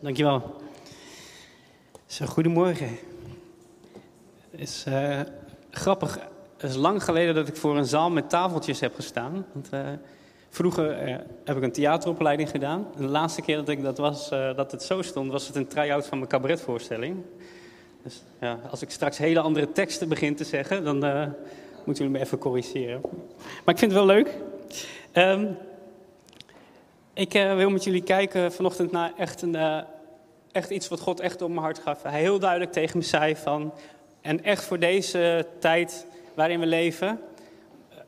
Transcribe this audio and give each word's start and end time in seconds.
Dankjewel. 0.00 0.56
Zo, 2.06 2.26
goedemorgen. 2.26 2.88
Het 4.50 4.60
is 4.60 4.84
uh, 4.88 5.20
grappig. 5.70 6.18
Het 6.56 6.70
is 6.70 6.76
lang 6.76 7.04
geleden 7.04 7.34
dat 7.34 7.48
ik 7.48 7.56
voor 7.56 7.76
een 7.76 7.84
zaal 7.84 8.10
met 8.10 8.30
tafeltjes 8.30 8.80
heb 8.80 8.94
gestaan. 8.94 9.46
Want, 9.52 9.68
uh, 9.74 9.80
vroeger 10.48 11.08
uh, 11.08 11.16
heb 11.44 11.56
ik 11.56 11.62
een 11.62 11.72
theateropleiding 11.72 12.50
gedaan. 12.50 12.86
En 12.96 13.02
de 13.02 13.08
laatste 13.08 13.42
keer 13.42 13.56
dat 13.56 13.68
ik 13.68 13.82
dat 13.82 13.98
was, 13.98 14.28
dat 14.28 14.72
het 14.72 14.82
zo 14.82 15.02
stond, 15.02 15.30
was 15.30 15.46
het 15.46 15.56
een 15.56 15.66
try-out 15.66 16.06
van 16.06 16.18
mijn 16.18 16.30
cabaretvoorstelling. 16.30 17.16
Dus 18.02 18.22
ja, 18.40 18.58
als 18.70 18.82
ik 18.82 18.90
straks 18.90 19.18
hele 19.18 19.40
andere 19.40 19.72
teksten 19.72 20.08
begin 20.08 20.36
te 20.36 20.44
zeggen, 20.44 20.84
dan 20.84 20.96
moeten 21.84 22.04
jullie 22.04 22.10
me 22.10 22.18
even 22.18 22.38
corrigeren. 22.38 23.00
Maar 23.64 23.74
ik 23.74 23.78
vind 23.78 23.92
het 23.92 24.04
wel 24.04 24.06
leuk. 24.06 24.38
Um, 25.12 25.56
ik 27.14 27.34
uh, 27.34 27.54
wil 27.54 27.70
met 27.70 27.84
jullie 27.84 28.02
kijken 28.02 28.52
vanochtend 28.52 28.92
naar 28.92 29.12
echt, 29.16 29.42
een, 29.42 29.54
uh, 29.54 29.78
echt 30.52 30.70
iets 30.70 30.88
wat 30.88 31.00
God 31.00 31.20
echt 31.20 31.42
op 31.42 31.48
mijn 31.48 31.60
hart 31.60 31.78
gaf. 31.78 32.02
Hij 32.02 32.20
heel 32.20 32.38
duidelijk 32.38 32.72
tegen 32.72 32.98
me 32.98 33.04
zei 33.04 33.36
van, 33.36 33.72
en 34.20 34.44
echt 34.44 34.64
voor 34.64 34.78
deze 34.78 35.46
tijd 35.58 36.06
waarin 36.34 36.60
we 36.60 36.66
leven, 36.66 37.20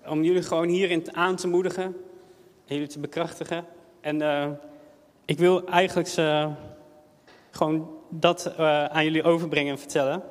uh, 0.04 0.10
om 0.10 0.22
jullie 0.22 0.42
gewoon 0.42 0.68
hierin 0.68 1.16
aan 1.16 1.36
te 1.36 1.48
moedigen, 1.48 1.84
en 2.66 2.74
jullie 2.74 2.86
te 2.86 2.98
bekrachtigen. 2.98 3.64
En 4.00 4.58
ik 5.24 5.38
wil 5.38 5.66
eigenlijk 5.66 6.08
ze, 6.08 6.50
gewoon 7.50 7.90
dat 8.08 8.56
aan 8.58 9.04
jullie 9.04 9.22
overbrengen 9.22 9.72
en 9.72 9.78
vertellen. 9.78 10.22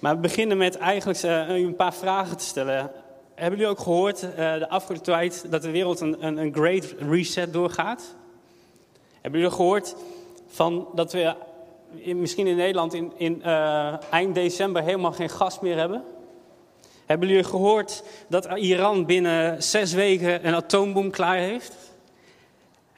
Maar 0.00 0.14
we 0.14 0.20
beginnen 0.20 0.56
met 0.56 0.76
eigenlijk 0.76 1.22
een 1.48 1.76
paar 1.76 1.94
vragen 1.94 2.36
te 2.36 2.44
stellen 2.44 2.90
hebben 3.38 3.58
jullie 3.58 3.72
ook 3.72 3.80
gehoord 3.80 4.22
uh, 4.22 4.30
de 4.36 4.68
afgelopen 4.68 5.04
tijd 5.04 5.44
dat 5.50 5.62
de 5.62 5.70
wereld 5.70 6.00
een, 6.00 6.26
een, 6.26 6.36
een, 6.36 6.54
great 6.54 6.94
reset 6.98 7.52
doorgaat? 7.52 8.14
Hebben 9.20 9.40
jullie 9.40 9.54
gehoord 9.54 9.94
van 10.48 10.88
dat 10.94 11.12
we 11.12 11.34
misschien 12.04 12.46
in 12.46 12.56
Nederland 12.56 12.94
in, 12.94 13.12
in 13.16 13.42
uh, 13.44 13.94
eind 14.10 14.34
december 14.34 14.82
helemaal 14.82 15.12
geen 15.12 15.28
gas 15.28 15.60
meer 15.60 15.76
hebben? 15.76 16.04
Hebben 17.06 17.28
jullie 17.28 17.44
gehoord 17.44 18.02
dat 18.28 18.44
Iran 18.54 19.06
binnen 19.06 19.62
zes 19.62 19.92
weken 19.92 20.46
een 20.46 20.54
atoombom 20.54 21.10
klaar 21.10 21.38
heeft? 21.38 21.74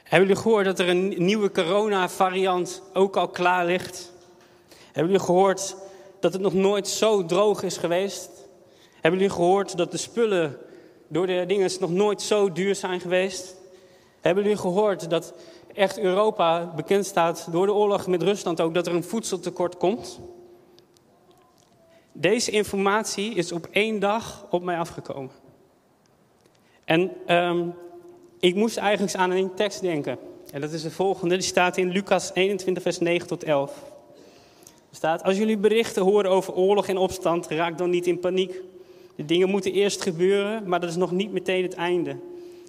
Hebben 0.03 0.27
jullie 0.27 0.43
gehoord 0.43 0.65
dat 0.65 0.79
er 0.79 0.89
een 0.89 1.13
nieuwe 1.17 1.51
coronavariant 1.51 2.81
ook 2.93 3.15
al 3.15 3.27
klaar 3.27 3.65
ligt? 3.65 4.11
Hebben 4.85 5.11
jullie 5.11 5.25
gehoord 5.25 5.75
dat 6.19 6.33
het 6.33 6.41
nog 6.41 6.53
nooit 6.53 6.87
zo 6.87 7.25
droog 7.25 7.63
is 7.63 7.77
geweest? 7.77 8.40
Hebben 9.01 9.19
jullie 9.19 9.35
gehoord 9.35 9.77
dat 9.77 9.91
de 9.91 9.97
spullen 9.97 10.57
door 11.07 11.27
de 11.27 11.43
dingen 11.47 11.71
nog 11.79 11.91
nooit 11.91 12.21
zo 12.21 12.51
duur 12.51 12.75
zijn 12.75 12.99
geweest? 12.99 13.55
Hebben 14.21 14.43
jullie 14.43 14.57
gehoord 14.57 15.09
dat 15.09 15.33
echt 15.73 15.99
Europa 15.99 16.73
bekend 16.75 17.05
staat 17.05 17.47
door 17.51 17.65
de 17.65 17.73
oorlog 17.73 18.07
met 18.07 18.23
Rusland 18.23 18.61
ook 18.61 18.73
dat 18.73 18.87
er 18.87 18.95
een 18.95 19.03
voedseltekort 19.03 19.77
komt? 19.77 20.19
Deze 22.11 22.51
informatie 22.51 23.33
is 23.33 23.51
op 23.51 23.67
één 23.71 23.99
dag 23.99 24.45
op 24.49 24.63
mij 24.63 24.77
afgekomen. 24.77 25.31
En 26.83 27.11
um, 27.27 27.73
ik 28.39 28.55
moest 28.55 28.77
eigenlijk 28.77 29.15
aan 29.15 29.31
een 29.31 29.53
tekst 29.53 29.81
denken. 29.81 30.17
En 30.51 30.61
dat 30.61 30.71
is 30.71 30.81
de 30.81 30.91
volgende, 30.91 31.35
die 31.35 31.45
staat 31.45 31.77
in 31.77 31.89
Lucas 31.89 32.31
21, 32.33 32.83
vers 32.83 32.99
9 32.99 33.27
tot 33.27 33.43
11. 33.43 33.71
Er 34.89 34.95
staat, 34.95 35.23
als 35.23 35.37
jullie 35.37 35.57
berichten 35.57 36.03
horen 36.03 36.31
over 36.31 36.53
oorlog 36.53 36.87
en 36.87 36.97
opstand, 36.97 37.47
raak 37.47 37.77
dan 37.77 37.89
niet 37.89 38.07
in 38.07 38.19
paniek. 38.19 38.61
De 39.15 39.25
dingen 39.25 39.49
moeten 39.49 39.71
eerst 39.73 40.01
gebeuren, 40.01 40.67
maar 40.67 40.79
dat 40.79 40.89
is 40.89 40.95
nog 40.95 41.11
niet 41.11 41.31
meteen 41.31 41.63
het 41.63 41.73
einde. 41.73 42.15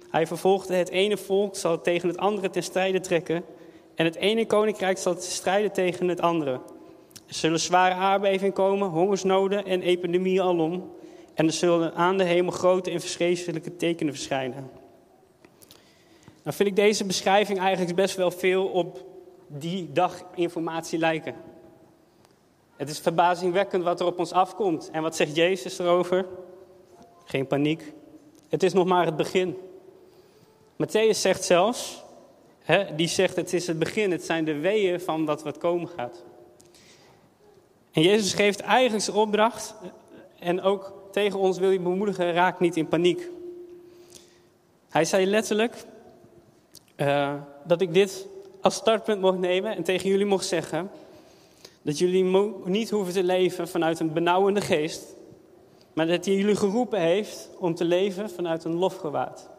Hij 0.09 0.27
vervolgde, 0.27 0.73
het 0.73 0.89
ene 0.89 1.17
volk 1.17 1.55
zal 1.55 1.81
tegen 1.81 2.07
het 2.07 2.17
andere 2.17 2.49
ten 2.49 2.63
strijde 2.63 2.99
trekken 2.99 3.43
en 3.95 4.05
het 4.05 4.15
ene 4.15 4.45
koninkrijk 4.45 4.97
zal 4.97 5.15
strijden 5.19 5.71
tegen 5.71 6.07
het 6.07 6.21
andere. 6.21 6.51
Er 7.27 7.33
zullen 7.33 7.59
zware 7.59 7.93
aardbevingen 7.93 8.53
komen, 8.53 8.87
hongersnoden 8.87 9.65
en 9.65 9.81
epidemieën 9.81 10.41
alom. 10.41 10.91
En 11.33 11.45
er 11.45 11.53
zullen 11.53 11.93
aan 11.93 12.17
de 12.17 12.23
hemel 12.23 12.51
grote 12.51 12.91
en 12.91 12.99
verschrikkelijke 12.99 13.75
tekenen 13.75 14.13
verschijnen. 14.13 14.69
Nou 16.43 16.55
vind 16.55 16.69
ik 16.69 16.75
deze 16.75 17.05
beschrijving 17.05 17.59
eigenlijk 17.59 17.95
best 17.95 18.15
wel 18.15 18.31
veel 18.31 18.65
op 18.65 19.05
die 19.47 19.91
dag 19.91 20.23
informatie 20.35 20.99
lijken. 20.99 21.35
Het 22.75 22.89
is 22.89 22.99
verbazingwekkend 22.99 23.83
wat 23.83 23.99
er 23.99 24.05
op 24.05 24.19
ons 24.19 24.31
afkomt. 24.31 24.89
En 24.91 25.01
wat 25.01 25.15
zegt 25.15 25.35
Jezus 25.35 25.79
erover? 25.79 26.25
Geen 27.23 27.47
paniek. 27.47 27.93
Het 28.49 28.63
is 28.63 28.73
nog 28.73 28.85
maar 28.85 29.05
het 29.05 29.15
begin. 29.15 29.57
Matthäus 30.83 31.19
zegt 31.19 31.43
zelfs, 31.43 32.03
hè, 32.59 32.95
die 32.95 33.07
zegt 33.07 33.35
het 33.35 33.53
is 33.53 33.67
het 33.67 33.79
begin, 33.79 34.11
het 34.11 34.23
zijn 34.23 34.45
de 34.45 34.57
weeën 34.57 35.01
van 35.01 35.25
dat 35.25 35.43
wat 35.43 35.57
komen 35.57 35.87
gaat. 35.87 36.23
En 37.91 38.01
Jezus 38.01 38.33
geeft 38.33 38.59
eigenlijk 38.59 39.03
zijn 39.03 39.17
opdracht 39.17 39.75
en 40.39 40.61
ook 40.61 40.93
tegen 41.11 41.39
ons 41.39 41.57
wil 41.57 41.69
hij 41.69 41.81
bemoedigen, 41.81 42.33
raak 42.33 42.59
niet 42.59 42.77
in 42.77 42.87
paniek. 42.87 43.29
Hij 44.89 45.05
zei 45.05 45.25
letterlijk 45.25 45.73
uh, 46.97 47.33
dat 47.65 47.81
ik 47.81 47.93
dit 47.93 48.27
als 48.61 48.75
startpunt 48.75 49.21
mocht 49.21 49.37
nemen 49.37 49.75
en 49.75 49.83
tegen 49.83 50.09
jullie 50.09 50.25
mocht 50.25 50.45
zeggen 50.45 50.91
dat 51.83 51.97
jullie 51.97 52.53
niet 52.63 52.89
hoeven 52.89 53.13
te 53.13 53.23
leven 53.23 53.67
vanuit 53.67 53.99
een 53.99 54.13
benauwende 54.13 54.61
geest, 54.61 55.15
maar 55.93 56.07
dat 56.07 56.25
hij 56.25 56.35
jullie 56.35 56.55
geroepen 56.55 56.99
heeft 56.99 57.49
om 57.59 57.75
te 57.75 57.85
leven 57.85 58.29
vanuit 58.29 58.63
een 58.63 58.75
lofgewaad. 58.75 59.49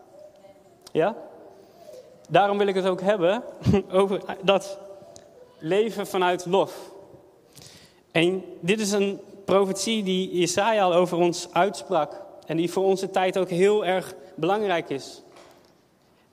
Ja? 0.93 1.17
Daarom 2.29 2.59
wil 2.59 2.67
ik 2.67 2.75
het 2.75 2.87
ook 2.87 3.01
hebben 3.01 3.43
over 3.93 4.21
dat 4.43 4.79
leven 5.59 6.07
vanuit 6.07 6.47
lof. 6.47 6.93
En 8.12 8.45
dit 8.61 8.81
is 8.81 8.93
een 8.93 9.21
profetie 9.45 10.03
die 10.03 10.39
Jesaja 10.39 10.83
al 10.83 10.95
over 10.95 11.19
ons 11.19 11.49
uitsprak. 11.53 12.23
En 12.47 12.56
die 12.56 12.71
voor 12.71 12.85
onze 12.85 13.11
tijd 13.11 13.39
ook 13.39 13.49
heel 13.49 13.85
erg 13.85 14.15
belangrijk 14.35 14.89
is. 14.89 15.23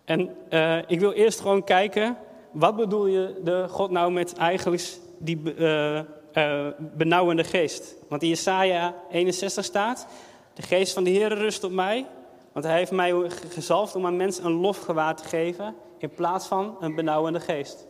En 0.05 0.35
uh, 0.49 0.77
ik 0.87 0.99
wil 0.99 1.11
eerst 1.11 1.39
gewoon 1.39 1.63
kijken, 1.63 2.17
wat 2.51 2.75
bedoel 2.75 3.07
je 3.07 3.39
de 3.43 3.65
God 3.69 3.91
nou 3.91 4.11
met 4.11 4.33
eigenlijk 4.33 5.00
die 5.23 5.41
uh, 5.57 5.99
uh, 6.33 6.67
benauwende 6.77 7.43
geest. 7.43 7.95
Want 8.07 8.21
in 8.21 8.29
Jesaja 8.29 8.95
61 9.11 9.65
staat, 9.65 10.07
de 10.53 10.61
geest 10.61 10.93
van 10.93 11.03
de 11.03 11.09
Heer 11.09 11.33
rust 11.33 11.63
op 11.63 11.71
mij, 11.71 12.05
want 12.51 12.65
hij 12.65 12.77
heeft 12.77 12.91
mij 12.91 13.29
gezalfd 13.29 13.95
om 13.95 14.05
aan 14.05 14.15
mensen 14.15 14.45
een 14.45 14.51
lofgewaad 14.51 15.17
te 15.17 15.23
geven, 15.23 15.75
in 15.97 16.09
plaats 16.09 16.47
van 16.47 16.77
een 16.79 16.95
benauwende 16.95 17.39
geest. 17.39 17.87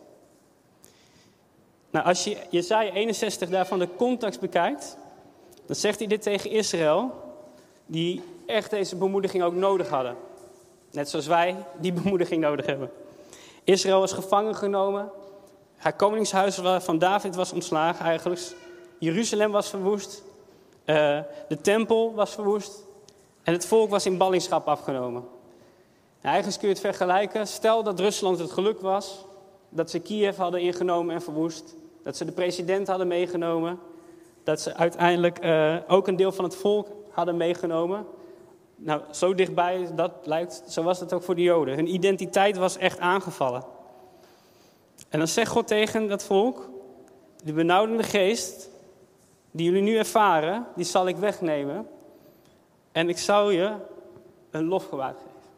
Nou, 1.90 2.06
als 2.06 2.24
je 2.24 2.36
Jesaja 2.50 2.92
61 2.92 3.48
daarvan 3.48 3.78
de 3.78 3.88
context 3.96 4.40
bekijkt, 4.40 4.96
dan 5.66 5.76
zegt 5.76 5.98
hij 5.98 6.08
dit 6.08 6.22
tegen 6.22 6.50
Israël, 6.50 7.10
die 7.86 8.22
echt 8.46 8.70
deze 8.70 8.96
bemoediging 8.96 9.42
ook 9.42 9.54
nodig 9.54 9.88
hadden. 9.88 10.16
Net 10.90 11.08
zoals 11.08 11.26
wij 11.26 11.56
die 11.80 11.92
bemoediging 11.92 12.40
nodig 12.40 12.66
hebben. 12.66 12.90
Israël 13.64 14.00
was 14.00 14.12
gevangen 14.12 14.54
genomen, 14.54 15.10
haar 15.82 15.96
koningshuis 15.96 16.60
van 16.78 16.98
David 16.98 17.34
was 17.34 17.52
ontslagen 17.52 18.04
eigenlijk. 18.04 18.40
Jeruzalem 18.98 19.50
was 19.50 19.68
verwoest. 19.68 20.22
Uh, 20.86 21.20
de 21.48 21.60
tempel 21.60 22.14
was 22.14 22.30
verwoest. 22.30 22.84
En 23.42 23.52
het 23.52 23.66
volk 23.66 23.90
was 23.90 24.06
in 24.06 24.16
ballingschap 24.16 24.68
afgenomen. 24.68 25.24
eigenlijk 26.20 26.58
kun 26.58 26.68
je 26.68 26.74
het 26.74 26.84
vergelijken. 26.84 27.46
Stel 27.46 27.82
dat 27.82 28.00
Rusland 28.00 28.38
het 28.38 28.52
geluk 28.52 28.80
was. 28.80 29.24
Dat 29.68 29.90
ze 29.90 29.98
Kiev 29.98 30.36
hadden 30.36 30.60
ingenomen 30.60 31.14
en 31.14 31.22
verwoest. 31.22 31.74
Dat 32.02 32.16
ze 32.16 32.24
de 32.24 32.32
president 32.32 32.86
hadden 32.86 33.06
meegenomen. 33.06 33.78
Dat 34.44 34.60
ze 34.60 34.74
uiteindelijk 34.74 35.44
uh, 35.44 35.76
ook 35.88 36.06
een 36.06 36.16
deel 36.16 36.32
van 36.32 36.44
het 36.44 36.56
volk 36.56 36.88
hadden 37.10 37.36
meegenomen. 37.36 38.06
Nou, 38.76 39.00
zo 39.10 39.34
dichtbij 39.34 39.88
dat 39.94 40.12
lijkt, 40.24 40.62
zo 40.68 40.82
was 40.82 41.00
het 41.00 41.12
ook 41.12 41.22
voor 41.22 41.34
de 41.34 41.42
Joden. 41.42 41.74
Hun 41.74 41.94
identiteit 41.94 42.56
was 42.56 42.76
echt 42.76 42.98
aangevallen. 42.98 43.80
En 45.12 45.18
dan 45.18 45.28
zegt 45.28 45.50
God 45.50 45.66
tegen 45.66 46.08
dat 46.08 46.24
volk, 46.24 46.68
de 47.44 47.52
benauwdende 47.52 48.02
geest 48.02 48.70
die 49.50 49.66
jullie 49.66 49.82
nu 49.82 49.96
ervaren, 49.96 50.66
die 50.76 50.84
zal 50.84 51.08
ik 51.08 51.16
wegnemen. 51.16 51.88
En 52.92 53.08
ik 53.08 53.18
zal 53.18 53.50
je 53.50 53.74
een 54.50 54.64
lofgewaad 54.64 55.16
geven. 55.16 55.50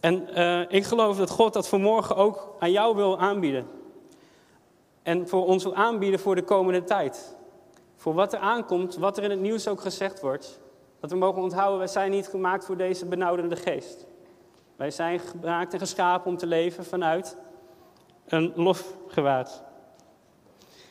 En 0.00 0.38
uh, 0.38 0.72
ik 0.72 0.84
geloof 0.84 1.16
dat 1.16 1.30
God 1.30 1.52
dat 1.52 1.68
vanmorgen 1.68 2.16
ook 2.16 2.56
aan 2.58 2.70
jou 2.70 2.96
wil 2.96 3.18
aanbieden. 3.18 3.66
En 5.02 5.28
voor 5.28 5.46
ons 5.46 5.64
wil 5.64 5.74
aanbieden 5.74 6.20
voor 6.20 6.34
de 6.34 6.44
komende 6.44 6.84
tijd. 6.84 7.36
Voor 7.96 8.14
wat 8.14 8.32
er 8.32 8.38
aankomt, 8.38 8.96
wat 8.96 9.18
er 9.18 9.24
in 9.24 9.30
het 9.30 9.40
nieuws 9.40 9.68
ook 9.68 9.80
gezegd 9.80 10.20
wordt. 10.20 10.60
Dat 11.00 11.10
we 11.10 11.16
mogen 11.16 11.42
onthouden, 11.42 11.78
wij 11.78 11.88
zijn 11.88 12.10
niet 12.10 12.28
gemaakt 12.28 12.64
voor 12.64 12.76
deze 12.76 13.06
benauwdende 13.06 13.56
geest. 13.56 14.06
Wij 14.76 14.90
zijn 14.90 15.18
gemaakt 15.18 15.72
en 15.72 15.78
geschapen 15.78 16.30
om 16.30 16.36
te 16.36 16.46
leven 16.46 16.84
vanuit 16.84 17.36
een 18.32 18.52
lofgewaad. 18.54 19.62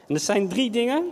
En 0.08 0.14
er 0.14 0.20
zijn 0.20 0.48
drie 0.48 0.70
dingen 0.70 1.06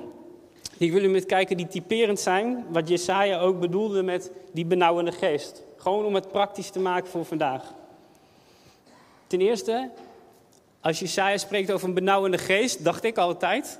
die 0.77 0.87
ik 0.87 0.93
wil 0.93 1.03
u 1.03 1.07
met 1.07 1.25
kijken 1.25 1.57
die 1.57 1.67
typerend 1.67 2.19
zijn, 2.19 2.65
wat 2.69 2.87
Jesaja 2.87 3.39
ook 3.39 3.59
bedoelde 3.59 4.03
met 4.03 4.31
die 4.53 4.65
benauwende 4.65 5.11
geest. 5.11 5.63
Gewoon 5.77 6.05
om 6.05 6.15
het 6.15 6.31
praktisch 6.31 6.69
te 6.69 6.79
maken 6.79 7.09
voor 7.09 7.25
vandaag. 7.25 7.73
Ten 9.27 9.41
eerste, 9.41 9.89
Als 10.81 10.99
Jesaja 10.99 11.37
spreekt 11.37 11.71
over 11.71 11.87
een 11.87 11.93
benauwende 11.93 12.37
geest, 12.37 12.83
dacht 12.83 13.03
ik 13.03 13.17
altijd 13.17 13.79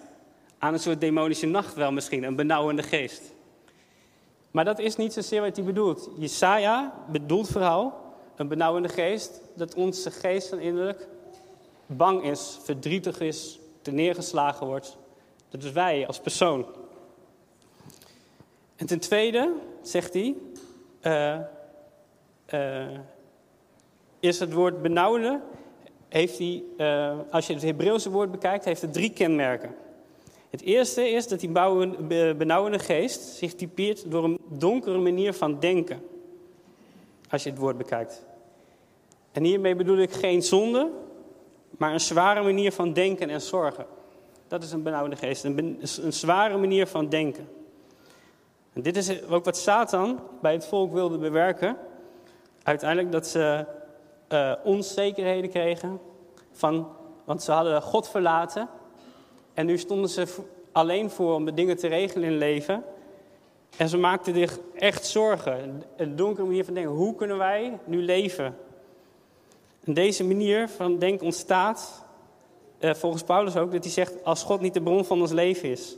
aan 0.58 0.74
een 0.74 0.80
soort 0.80 1.02
demonische 1.02 1.46
nacht 1.46 1.74
wel 1.74 1.92
misschien, 1.92 2.24
een 2.24 2.36
benauwende 2.36 2.84
geest. 2.84 3.22
Maar 4.52 4.66
dat 4.66 4.80
is 4.80 4.96
niet 4.96 5.14
zozeer 5.14 5.42
wat 5.42 5.56
hij 5.56 5.66
bedoelt. 5.66 6.10
Jesaja 6.18 6.94
bedoelt 7.12 7.50
vooral 7.50 7.94
een 8.36 8.48
benauwende 8.48 8.90
geest, 8.90 9.42
dat 9.56 9.76
onze 9.76 10.12
geest 10.12 10.48
van 10.50 10.60
innerlijk 10.60 11.08
bang 11.88 12.24
is, 12.24 12.58
verdrietig 12.64 13.20
is, 13.20 13.60
te 13.82 13.92
neergeslagen 13.92 14.68
wordt. 14.68 14.98
Dat 15.50 15.64
is 15.64 15.72
wij 15.72 16.08
als 16.08 16.20
persoon. 16.20 16.66
En 18.76 18.86
ten 18.86 19.00
tweede 19.00 19.54
zegt 19.82 20.14
hij, 20.14 20.36
uh, 21.02 21.40
uh, 22.54 23.00
is 24.20 24.40
het 24.40 24.54
woord 24.54 24.82
benauwde, 24.82 25.40
heeft 26.10 26.38
hij, 26.38 26.64
uh, 26.78 27.20
als 27.32 27.48
je 27.48 27.54
het 27.54 27.62
Hebreeuwse 27.62 28.10
woord 28.10 28.32
bekijkt, 28.32 28.66
heeft 28.66 28.82
het 28.82 28.94
drie 28.94 29.14
kenmerken. 29.14 29.76
Het 30.50 30.62
eerste 30.62 31.10
is 31.10 31.28
dat 31.28 31.40
die 31.40 31.52
benauwende 32.36 32.80
geest 32.80 33.22
zich 33.22 33.54
typeert 33.54 34.12
door 34.12 34.24
een 34.24 34.40
donkere 34.48 34.98
manier 34.98 35.34
van 35.34 35.60
denken. 35.60 36.02
Als 37.30 37.44
je 37.44 37.50
het 37.50 37.60
woord 37.60 37.78
bekijkt. 37.78 38.26
En 39.32 39.44
hiermee 39.44 39.76
bedoel 39.76 39.98
ik 39.98 40.12
geen 40.12 40.44
zonde, 40.44 40.92
maar 41.78 41.94
een 41.94 42.00
zware 42.00 42.42
manier 42.42 42.72
van 42.72 42.94
denken 42.94 43.30
en 43.30 43.42
zorgen. 43.42 43.86
Dat 44.48 44.64
is 44.64 44.72
een 44.72 44.84
benauwende 44.84 45.16
geest, 45.16 45.44
een, 45.44 45.80
zware 46.10 46.58
manier 46.58 46.88
van 46.88 47.10
denken. 47.10 47.50
En 48.74 48.82
dit 48.82 48.98
is 48.98 49.28
ook 49.28 49.46
wat 49.46 49.58
Satan 49.58 50.20
bij 50.42 50.54
het 50.54 50.66
volk 50.66 50.94
wilde 50.94 51.18
bewerken. 51.18 51.78
Uiteindelijk 52.64 53.12
dat 53.12 53.28
ze 53.28 53.66
uh, 54.34 54.54
onzekerheden 54.64 55.50
kregen, 55.50 56.00
van, 56.52 56.88
want 57.24 57.44
ze 57.44 57.52
hadden 57.52 57.82
God 57.82 58.10
verlaten. 58.10 58.70
En 59.54 59.66
nu 59.66 59.78
stonden 59.78 60.10
ze 60.10 60.28
alleen 60.72 61.10
voor 61.10 61.34
om 61.34 61.46
de 61.46 61.54
dingen 61.54 61.78
te 61.78 61.88
regelen 61.88 62.30
in 62.30 62.38
leven. 62.38 62.84
En 63.78 63.90
ze 63.90 63.98
maakten 63.98 64.34
zich 64.34 64.60
echt 64.76 65.06
zorgen. 65.06 65.84
Een 65.96 66.16
donkere 66.16 66.48
manier 66.48 66.66
van 66.66 66.74
denken. 66.74 66.92
Hoe 66.92 67.16
kunnen 67.16 67.38
wij 67.38 67.80
nu 67.86 68.02
leven? 68.02 68.58
En 69.88 69.94
deze 69.94 70.24
manier 70.24 70.70
van 70.70 71.00
denken 71.00 71.26
ontstaat, 71.26 72.06
eh, 72.78 72.94
volgens 72.94 73.24
Paulus 73.24 73.56
ook, 73.56 73.72
dat 73.72 73.84
hij 73.84 73.94
zegt, 73.94 74.24
als 74.24 74.44
God 74.44 74.62
niet 74.62 74.74
de 74.74 74.82
bron 74.82 75.06
van 75.06 75.22
ons 75.22 75.32
leven 75.32 75.70
is. 75.70 75.96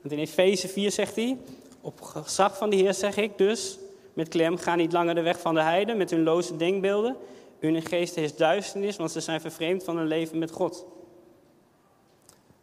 Want 0.00 0.14
in 0.14 0.20
Efeze 0.20 0.68
4 0.68 0.90
zegt 0.90 1.16
hij, 1.16 1.38
op 1.80 2.00
gezag 2.00 2.56
van 2.56 2.70
de 2.70 2.76
Heer 2.76 2.94
zeg 2.94 3.16
ik 3.16 3.38
dus, 3.38 3.78
met 4.12 4.28
klem, 4.28 4.56
ga 4.56 4.74
niet 4.74 4.92
langer 4.92 5.14
de 5.14 5.22
weg 5.22 5.40
van 5.40 5.54
de 5.54 5.62
heiden 5.62 5.96
met 5.96 6.10
hun 6.10 6.22
loze 6.22 6.56
denkbeelden. 6.56 7.16
Hun 7.58 7.82
geest 7.82 8.16
is 8.16 8.36
duisternis, 8.36 8.96
want 8.96 9.10
ze 9.10 9.20
zijn 9.20 9.40
vervreemd 9.40 9.84
van 9.84 9.96
een 9.96 10.06
leven 10.06 10.38
met 10.38 10.50
God. 10.50 10.86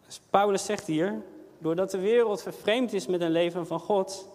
Dus 0.06 0.22
Paulus 0.30 0.66
zegt 0.66 0.88
hier, 0.88 1.22
doordat 1.58 1.92
de 1.92 2.00
wereld 2.00 2.42
vervreemd 2.42 2.94
is 2.94 3.08
met 3.08 3.22
een 3.22 3.32
leven 3.32 3.68
van 3.68 3.80
God, 3.80 4.30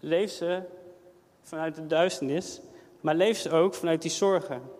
leeft 0.00 0.34
ze 0.34 0.60
vanuit 1.42 1.74
de 1.74 1.86
duisternis, 1.86 2.60
maar 3.00 3.14
leeft 3.14 3.42
ze 3.42 3.50
ook 3.50 3.74
vanuit 3.74 4.02
die 4.02 4.10
zorgen. 4.10 4.75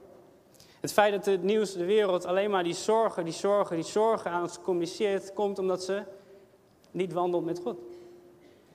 Het 0.87 0.95
feit 0.95 1.13
dat 1.13 1.25
het 1.25 1.43
nieuws, 1.43 1.73
de 1.73 1.85
wereld 1.85 2.25
alleen 2.25 2.51
maar 2.51 2.65
die 2.65 2.75
zorgen, 2.75 3.25
die 3.25 3.33
zorgen, 3.33 3.77
die 3.77 3.85
zorgen 3.85 4.31
aan 4.31 4.43
ons 4.43 4.61
communiceert, 4.61 5.33
komt 5.33 5.59
omdat 5.59 5.85
ze 5.85 6.03
niet 6.91 7.13
wandelt 7.13 7.45
met 7.45 7.61
God. 7.61 7.79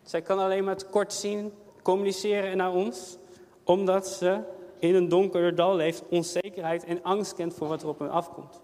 Zij 0.04 0.22
kan 0.22 0.40
alleen 0.40 0.64
maar 0.64 0.78
tekort 0.78 1.14
zien, 1.14 1.54
communiceren 1.82 2.58
naar 2.58 2.74
ons, 2.74 3.18
omdat 3.64 4.08
ze 4.08 4.40
in 4.80 4.96
een 4.96 5.10
donker 5.10 5.56
dal 5.56 5.76
leeft, 5.76 6.04
onzekerheid 6.10 6.84
en 6.84 7.04
angst 7.04 7.34
kent 7.34 7.54
voor 7.54 7.68
wat 7.68 7.82
er 7.82 7.88
op 7.88 8.00
hen 8.00 8.12
afkomt. 8.12 8.62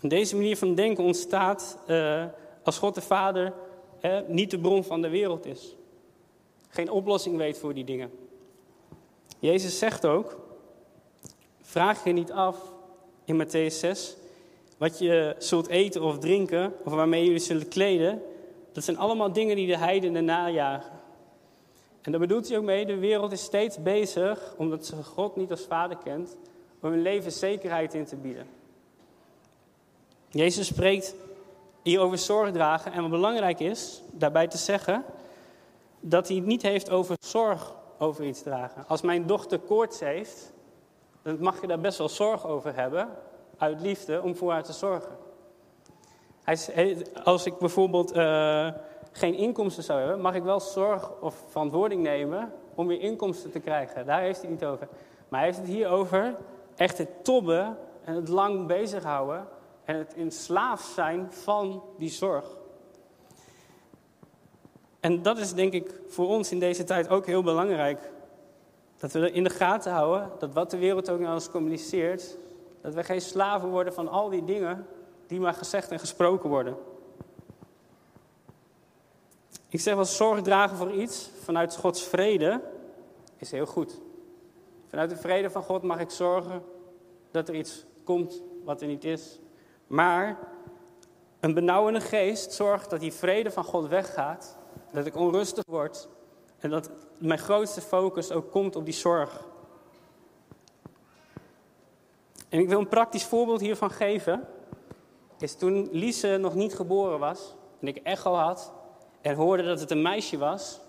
deze 0.00 0.36
manier 0.36 0.56
van 0.56 0.74
denken 0.74 1.04
ontstaat 1.04 1.78
uh, 1.86 2.24
als 2.62 2.78
God 2.78 2.94
de 2.94 3.00
Vader 3.00 3.52
niet 4.26 4.50
de 4.50 4.60
bron 4.60 4.84
van 4.84 5.02
de 5.02 5.08
wereld 5.08 5.46
is. 5.46 5.76
Geen 6.68 6.90
oplossing 6.90 7.36
weet 7.36 7.58
voor 7.58 7.74
die 7.74 7.84
dingen. 7.84 8.10
Jezus 9.38 9.78
zegt 9.78 10.06
ook, 10.06 10.41
vraag 11.72 12.04
je 12.04 12.12
niet 12.12 12.32
af 12.32 12.56
in 13.24 13.46
Matthäus 13.46 13.78
6 13.78 14.16
wat 14.78 14.98
je 14.98 15.34
zult 15.38 15.66
eten 15.66 16.02
of 16.02 16.18
drinken 16.18 16.72
of 16.84 16.92
waarmee 16.92 17.24
jullie 17.24 17.38
zullen 17.38 17.68
kleden. 17.68 18.22
Dat 18.72 18.84
zijn 18.84 18.98
allemaal 18.98 19.32
dingen 19.32 19.56
die 19.56 19.66
de 19.66 19.76
heidenen 19.76 20.24
najagen. 20.24 20.92
En 22.02 22.10
daar 22.10 22.20
bedoelt 22.20 22.48
hij 22.48 22.58
ook 22.58 22.64
mee, 22.64 22.86
de 22.86 22.98
wereld 22.98 23.32
is 23.32 23.42
steeds 23.42 23.82
bezig, 23.82 24.54
omdat 24.56 24.86
ze 24.86 25.02
God 25.02 25.36
niet 25.36 25.50
als 25.50 25.60
vader 25.60 25.96
kent, 26.04 26.36
om 26.80 26.90
hun 26.90 27.02
leven 27.02 27.32
zekerheid 27.32 27.94
in 27.94 28.04
te 28.04 28.16
bieden. 28.16 28.46
Jezus 30.30 30.66
spreekt 30.66 31.14
hier 31.82 32.00
over 32.00 32.18
zorg 32.18 32.52
dragen. 32.52 32.92
En 32.92 33.02
wat 33.02 33.10
belangrijk 33.10 33.60
is, 33.60 34.02
daarbij 34.10 34.48
te 34.48 34.58
zeggen, 34.58 35.04
dat 36.00 36.28
hij 36.28 36.36
het 36.36 36.46
niet 36.46 36.62
heeft 36.62 36.90
over 36.90 37.16
zorg 37.20 37.74
over 37.98 38.24
iets 38.24 38.42
dragen. 38.42 38.84
Als 38.88 39.00
mijn 39.00 39.26
dochter 39.26 39.58
koorts 39.58 40.00
heeft, 40.00 40.51
dan 41.22 41.36
mag 41.40 41.60
je 41.60 41.66
daar 41.66 41.80
best 41.80 41.98
wel 41.98 42.08
zorg 42.08 42.46
over 42.46 42.74
hebben, 42.74 43.08
uit 43.58 43.80
liefde, 43.80 44.22
om 44.22 44.36
voor 44.36 44.52
haar 44.52 44.62
te 44.62 44.72
zorgen. 44.72 45.16
Als 47.24 47.46
ik 47.46 47.58
bijvoorbeeld 47.58 48.16
uh, 48.16 48.68
geen 49.12 49.34
inkomsten 49.34 49.82
zou 49.82 49.98
hebben, 49.98 50.20
mag 50.20 50.34
ik 50.34 50.42
wel 50.42 50.60
zorg 50.60 51.20
of 51.20 51.44
verantwoording 51.48 52.02
nemen 52.02 52.52
om 52.74 52.86
weer 52.86 53.00
inkomsten 53.00 53.50
te 53.50 53.60
krijgen. 53.60 54.06
Daar 54.06 54.20
heeft 54.20 54.40
hij 54.40 54.50
niet 54.50 54.64
over. 54.64 54.88
Maar 55.28 55.40
hij 55.40 55.48
heeft 55.48 55.60
het 55.60 55.68
hier 55.68 55.88
over 55.88 56.36
echt 56.76 56.98
het 56.98 57.24
tobben 57.24 57.78
en 58.04 58.14
het 58.14 58.28
lang 58.28 58.66
bezighouden 58.66 59.46
en 59.84 59.96
het 59.96 60.14
in 60.14 60.30
slaaf 60.30 60.92
zijn 60.94 61.32
van 61.32 61.82
die 61.98 62.10
zorg. 62.10 62.44
En 65.00 65.22
dat 65.22 65.38
is 65.38 65.54
denk 65.54 65.72
ik 65.72 66.00
voor 66.08 66.28
ons 66.28 66.52
in 66.52 66.58
deze 66.58 66.84
tijd 66.84 67.08
ook 67.08 67.26
heel 67.26 67.42
belangrijk. 67.42 68.10
Dat 69.02 69.12
we 69.12 69.30
in 69.30 69.44
de 69.44 69.50
gaten 69.50 69.92
houden 69.92 70.30
dat 70.38 70.52
wat 70.52 70.70
de 70.70 70.76
wereld 70.76 71.10
ook 71.10 71.20
naar 71.20 71.34
ons 71.34 71.50
communiceert, 71.50 72.36
dat 72.80 72.94
we 72.94 73.04
geen 73.04 73.20
slaven 73.20 73.68
worden 73.68 73.92
van 73.92 74.08
al 74.08 74.28
die 74.28 74.44
dingen 74.44 74.86
die 75.26 75.40
maar 75.40 75.54
gezegd 75.54 75.90
en 75.90 75.98
gesproken 75.98 76.48
worden. 76.48 76.76
Ik 79.68 79.80
zeg 79.80 79.94
wel, 79.94 80.04
zorg 80.04 80.42
dragen 80.42 80.76
voor 80.76 80.92
iets 80.92 81.30
vanuit 81.44 81.76
Gods 81.76 82.02
vrede 82.02 82.60
is 83.36 83.50
heel 83.50 83.66
goed. 83.66 84.00
Vanuit 84.88 85.10
de 85.10 85.16
vrede 85.16 85.50
van 85.50 85.62
God 85.62 85.82
mag 85.82 86.00
ik 86.00 86.10
zorgen 86.10 86.62
dat 87.30 87.48
er 87.48 87.54
iets 87.54 87.84
komt 88.04 88.42
wat 88.64 88.80
er 88.80 88.86
niet 88.86 89.04
is. 89.04 89.38
Maar 89.86 90.38
een 91.40 91.54
benauwende 91.54 92.00
geest 92.00 92.52
zorgt 92.52 92.90
dat 92.90 93.00
die 93.00 93.12
vrede 93.12 93.50
van 93.50 93.64
God 93.64 93.88
weggaat, 93.88 94.58
dat 94.92 95.06
ik 95.06 95.16
onrustig 95.16 95.64
word 95.66 96.08
en 96.62 96.70
dat 96.70 96.90
mijn 97.18 97.38
grootste 97.38 97.80
focus 97.80 98.32
ook 98.32 98.50
komt 98.50 98.76
op 98.76 98.84
die 98.84 98.94
zorg. 98.94 99.44
En 102.48 102.58
ik 102.58 102.68
wil 102.68 102.78
een 102.78 102.88
praktisch 102.88 103.24
voorbeeld 103.24 103.60
hiervan 103.60 103.90
geven. 103.90 104.48
Is 105.38 105.54
toen 105.54 105.88
Lise 105.92 106.36
nog 106.40 106.54
niet 106.54 106.74
geboren 106.74 107.18
was 107.18 107.54
en 107.80 107.88
ik 107.88 107.96
echo 107.96 108.34
had 108.34 108.72
en 109.20 109.34
hoorde 109.34 109.62
dat 109.62 109.80
het 109.80 109.90
een 109.90 110.02
meisje 110.02 110.38
was, 110.38 110.80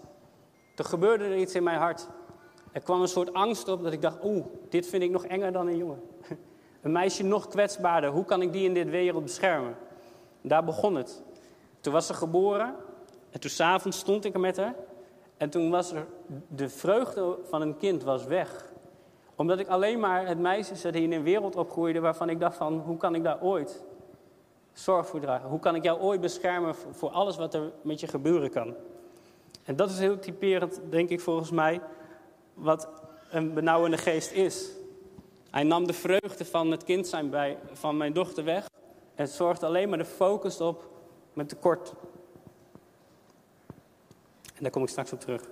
toen 0.75 0.85
gebeurde 0.85 1.23
er 1.23 1.37
iets 1.37 1.55
in 1.55 1.63
mijn 1.63 1.77
hart. 1.77 2.07
Er 2.71 2.81
kwam 2.81 3.01
een 3.01 3.07
soort 3.07 3.33
angst 3.33 3.67
op 3.67 3.83
dat 3.83 3.93
ik 3.93 4.01
dacht, 4.01 4.17
oeh, 4.23 4.45
dit 4.69 4.87
vind 4.87 5.03
ik 5.03 5.11
nog 5.11 5.25
enger 5.25 5.51
dan 5.51 5.67
een 5.67 5.77
jongen. 5.77 6.01
Een 6.81 6.91
meisje 6.91 7.23
nog 7.23 7.47
kwetsbaarder, 7.47 8.09
hoe 8.09 8.25
kan 8.25 8.41
ik 8.41 8.51
die 8.53 8.65
in 8.65 8.73
dit 8.73 8.89
wereld 8.89 9.23
beschermen? 9.23 9.75
Daar 10.41 10.63
begon 10.63 10.95
het. 10.95 11.21
Toen 11.79 11.93
was 11.93 12.07
ze 12.07 12.13
geboren 12.13 12.75
en 13.29 13.39
toen 13.39 13.49
s'avonds 13.49 13.97
stond 13.97 14.25
ik 14.25 14.33
er 14.33 14.39
met 14.39 14.57
haar. 14.57 14.75
En 15.37 15.49
toen 15.49 15.69
was 15.69 15.91
er, 15.91 16.05
de 16.47 16.69
vreugde 16.69 17.37
van 17.43 17.61
een 17.61 17.77
kind 17.77 18.03
was 18.03 18.25
weg. 18.25 18.71
Omdat 19.35 19.59
ik 19.59 19.67
alleen 19.67 19.99
maar 19.99 20.27
het 20.27 20.39
meisje 20.39 20.75
zat 20.75 20.93
die 20.93 21.01
in 21.01 21.11
een 21.11 21.23
wereld 21.23 21.55
opgroeide 21.55 21.99
waarvan 21.99 22.29
ik 22.29 22.39
dacht 22.39 22.57
van, 22.57 22.79
hoe 22.79 22.97
kan 22.97 23.15
ik 23.15 23.23
daar 23.23 23.41
ooit 23.41 23.83
zorg 24.73 25.07
voor 25.07 25.19
dragen? 25.19 25.49
Hoe 25.49 25.59
kan 25.59 25.75
ik 25.75 25.83
jou 25.83 26.01
ooit 26.01 26.21
beschermen 26.21 26.75
voor 26.75 27.09
alles 27.09 27.37
wat 27.37 27.53
er 27.53 27.71
met 27.81 27.99
je 27.99 28.07
gebeuren 28.07 28.49
kan? 28.49 28.75
En 29.63 29.75
dat 29.75 29.89
is 29.89 29.99
heel 29.99 30.19
typerend, 30.19 30.81
denk 30.89 31.09
ik 31.09 31.19
volgens 31.19 31.51
mij, 31.51 31.81
wat 32.53 32.87
een 33.29 33.53
benauwende 33.53 33.97
geest 33.97 34.31
is. 34.31 34.69
Hij 35.49 35.63
nam 35.63 35.87
de 35.87 35.93
vreugde 35.93 36.45
van 36.45 36.71
het 36.71 36.83
kind 36.83 37.07
zijn 37.07 37.29
bij, 37.29 37.57
van 37.71 37.97
mijn 37.97 38.13
dochter 38.13 38.43
weg 38.43 38.69
en 39.15 39.27
zorgde 39.27 39.65
alleen 39.65 39.89
maar 39.89 39.97
de 39.97 40.05
focus 40.05 40.61
op 40.61 40.89
mijn 41.33 41.47
tekort. 41.47 41.93
Daar 44.63 44.71
kom 44.71 44.83
ik 44.83 44.89
straks 44.89 45.13
op 45.13 45.19
terug. 45.19 45.49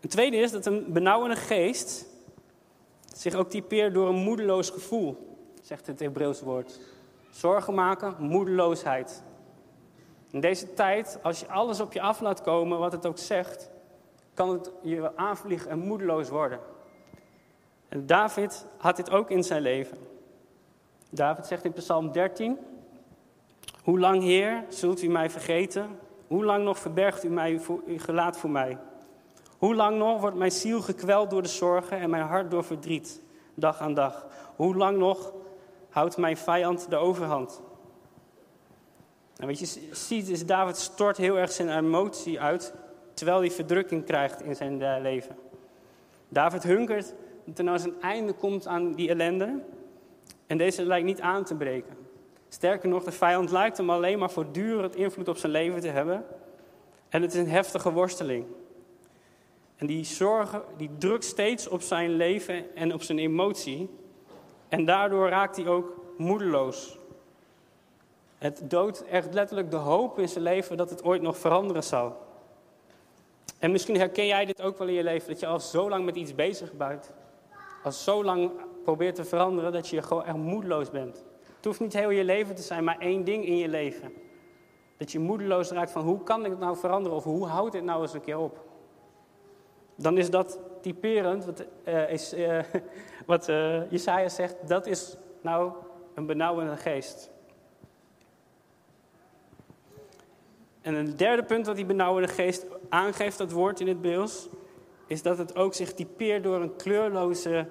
Een 0.00 0.08
tweede 0.08 0.36
is 0.36 0.50
dat 0.50 0.66
een 0.66 0.92
benauwende 0.92 1.36
geest 1.36 2.06
zich 3.14 3.34
ook 3.34 3.50
typeert 3.50 3.94
door 3.94 4.08
een 4.08 4.14
moedeloos 4.22 4.70
gevoel, 4.70 5.36
zegt 5.62 5.86
het 5.86 6.00
Hebreeuwse 6.00 6.44
woord. 6.44 6.80
Zorgen 7.30 7.74
maken, 7.74 8.14
moedeloosheid. 8.18 9.22
In 10.30 10.40
deze 10.40 10.74
tijd, 10.74 11.18
als 11.22 11.40
je 11.40 11.48
alles 11.48 11.80
op 11.80 11.92
je 11.92 12.00
af 12.00 12.20
laat 12.20 12.42
komen, 12.42 12.78
wat 12.78 12.92
het 12.92 13.06
ook 13.06 13.18
zegt, 13.18 13.70
kan 14.34 14.48
het 14.48 14.70
je 14.82 15.16
aanvliegen 15.16 15.70
en 15.70 15.78
moedeloos 15.78 16.28
worden. 16.28 16.60
En 17.88 18.06
David 18.06 18.66
had 18.78 18.96
dit 18.96 19.10
ook 19.10 19.30
in 19.30 19.42
zijn 19.42 19.62
leven. 19.62 19.98
David 21.10 21.46
zegt 21.46 21.64
in 21.64 21.72
Psalm 21.72 22.12
13: 22.12 22.58
Hoe 23.82 23.98
lang, 23.98 24.22
Heer, 24.22 24.64
zult 24.68 25.02
u 25.02 25.08
mij 25.08 25.30
vergeten? 25.30 25.98
Hoe 26.32 26.44
lang 26.44 26.64
nog 26.64 26.78
verbergt 26.78 27.24
u 27.24 27.28
mij 27.28 27.60
uw 27.86 27.98
gelaat 27.98 28.36
voor 28.36 28.50
mij? 28.50 28.78
Hoe 29.58 29.74
lang 29.74 29.98
nog 29.98 30.20
wordt 30.20 30.36
mijn 30.36 30.50
ziel 30.50 30.80
gekweld 30.80 31.30
door 31.30 31.42
de 31.42 31.48
zorgen 31.48 31.98
en 31.98 32.10
mijn 32.10 32.22
hart 32.22 32.50
door 32.50 32.64
verdriet, 32.64 33.22
dag 33.54 33.80
aan 33.80 33.94
dag? 33.94 34.26
Hoe 34.56 34.76
lang 34.76 34.98
nog 34.98 35.32
houdt 35.90 36.16
mijn 36.16 36.36
vijand 36.36 36.90
de 36.90 36.96
overhand? 36.96 37.62
En 39.36 39.46
wat 39.46 39.58
je 39.58 39.90
ziet 39.92 40.28
is, 40.28 40.46
David 40.46 40.76
stort 40.76 41.16
heel 41.16 41.38
erg 41.38 41.52
zijn 41.52 41.78
emotie 41.78 42.40
uit, 42.40 42.74
terwijl 43.14 43.38
hij 43.38 43.50
verdrukking 43.50 44.04
krijgt 44.04 44.42
in 44.42 44.56
zijn 44.56 44.82
eh, 44.82 45.00
leven. 45.00 45.36
David 46.28 46.62
hunkert 46.62 47.14
dat 47.44 47.58
er 47.58 47.64
nou 47.64 47.76
eens 47.76 47.86
een 47.86 48.00
einde 48.00 48.32
komt 48.32 48.66
aan 48.66 48.92
die 48.92 49.08
ellende. 49.08 49.62
En 50.46 50.58
deze 50.58 50.84
lijkt 50.84 51.06
niet 51.06 51.20
aan 51.20 51.44
te 51.44 51.54
breken. 51.54 52.01
Sterker 52.52 52.88
nog, 52.88 53.04
de 53.04 53.12
vijand 53.12 53.50
lijkt 53.50 53.76
hem 53.76 53.90
alleen 53.90 54.18
maar 54.18 54.30
voortdurend 54.30 54.96
invloed 54.96 55.28
op 55.28 55.36
zijn 55.36 55.52
leven 55.52 55.80
te 55.80 55.88
hebben. 55.88 56.24
En 57.08 57.22
het 57.22 57.32
is 57.34 57.40
een 57.40 57.48
heftige 57.48 57.92
worsteling. 57.92 58.46
En 59.76 59.86
die 59.86 60.04
zorgen, 60.04 60.62
die 60.76 60.90
drukt 60.98 61.24
steeds 61.24 61.68
op 61.68 61.80
zijn 61.80 62.10
leven 62.10 62.76
en 62.76 62.94
op 62.94 63.02
zijn 63.02 63.18
emotie. 63.18 63.90
En 64.68 64.84
daardoor 64.84 65.28
raakt 65.28 65.56
hij 65.56 65.66
ook 65.66 65.96
moedeloos. 66.16 66.98
Het 68.38 68.62
doodt 68.70 69.04
echt 69.04 69.34
letterlijk 69.34 69.70
de 69.70 69.76
hoop 69.76 70.18
in 70.18 70.28
zijn 70.28 70.44
leven 70.44 70.76
dat 70.76 70.90
het 70.90 71.04
ooit 71.04 71.22
nog 71.22 71.38
veranderen 71.38 71.84
zal. 71.84 72.16
En 73.58 73.70
misschien 73.70 73.96
herken 73.96 74.26
jij 74.26 74.44
dit 74.44 74.62
ook 74.62 74.78
wel 74.78 74.88
in 74.88 74.94
je 74.94 75.02
leven, 75.02 75.28
dat 75.28 75.40
je 75.40 75.46
al 75.46 75.60
zo 75.60 75.88
lang 75.88 76.04
met 76.04 76.16
iets 76.16 76.34
bezig 76.34 76.72
bent. 76.72 77.12
Al 77.82 77.92
zo 77.92 78.24
lang 78.24 78.50
probeert 78.84 79.14
te 79.14 79.24
veranderen 79.24 79.72
dat 79.72 79.88
je 79.88 80.02
gewoon 80.02 80.24
echt 80.24 80.36
moedeloos 80.36 80.90
bent. 80.90 81.24
Het 81.62 81.70
hoeft 81.70 81.80
niet 81.80 82.02
heel 82.02 82.10
je 82.10 82.24
leven 82.24 82.54
te 82.54 82.62
zijn, 82.62 82.84
maar 82.84 82.98
één 82.98 83.24
ding 83.24 83.46
in 83.46 83.56
je 83.56 83.68
leven. 83.68 84.12
Dat 84.96 85.12
je 85.12 85.18
moedeloos 85.18 85.70
raakt 85.70 85.90
van 85.90 86.02
hoe 86.02 86.22
kan 86.22 86.44
ik 86.44 86.50
het 86.50 86.60
nou 86.60 86.76
veranderen 86.76 87.16
of 87.16 87.24
hoe 87.24 87.46
houdt 87.46 87.72
dit 87.72 87.84
nou 87.84 88.02
eens 88.02 88.14
een 88.14 88.20
keer 88.20 88.38
op. 88.38 88.64
Dan 89.96 90.18
is 90.18 90.30
dat 90.30 90.58
typerend, 90.80 91.44
wat, 91.44 91.64
uh, 91.84 92.10
is, 92.10 92.34
uh, 92.34 92.58
wat 93.26 93.48
uh, 93.48 93.90
Jesaja 93.90 94.28
zegt, 94.28 94.68
dat 94.68 94.86
is 94.86 95.16
nou 95.40 95.72
een 96.14 96.26
benauwende 96.26 96.76
geest. 96.76 97.30
En 100.80 100.94
een 100.94 101.16
derde 101.16 101.42
punt 101.42 101.66
wat 101.66 101.76
die 101.76 101.86
benauwende 101.86 102.28
geest 102.28 102.66
aangeeft, 102.88 103.38
dat 103.38 103.50
woord 103.50 103.80
in 103.80 103.88
het 103.88 104.00
beeld, 104.00 104.50
is 105.06 105.22
dat 105.22 105.38
het 105.38 105.56
ook 105.56 105.74
zich 105.74 105.92
typeert 105.92 106.42
door 106.42 106.60
een 106.60 106.76
kleurloze 106.76 107.66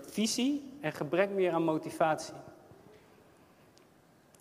visie 0.00 0.78
en 0.80 0.92
gebrek 0.92 1.30
meer 1.30 1.52
aan 1.52 1.64
motivatie. 1.64 2.34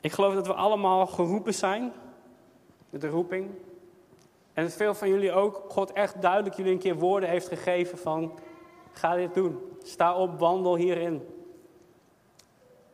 Ik 0.05 0.11
geloof 0.11 0.33
dat 0.33 0.47
we 0.47 0.53
allemaal 0.53 1.05
geroepen 1.05 1.53
zijn 1.53 1.93
met 2.89 3.01
de 3.01 3.09
roeping. 3.09 3.49
En 4.53 4.63
dat 4.63 4.73
veel 4.73 4.93
van 4.93 5.09
jullie 5.09 5.31
ook 5.31 5.63
God 5.67 5.91
echt 5.91 6.21
duidelijk 6.21 6.55
jullie 6.55 6.71
een 6.71 6.79
keer 6.79 6.95
woorden 6.95 7.29
heeft 7.29 7.47
gegeven 7.47 7.97
van 7.97 8.39
ga 8.91 9.15
dit 9.15 9.33
doen. 9.33 9.59
Sta 9.83 10.15
op, 10.15 10.39
wandel 10.39 10.75
hierin. 10.75 11.27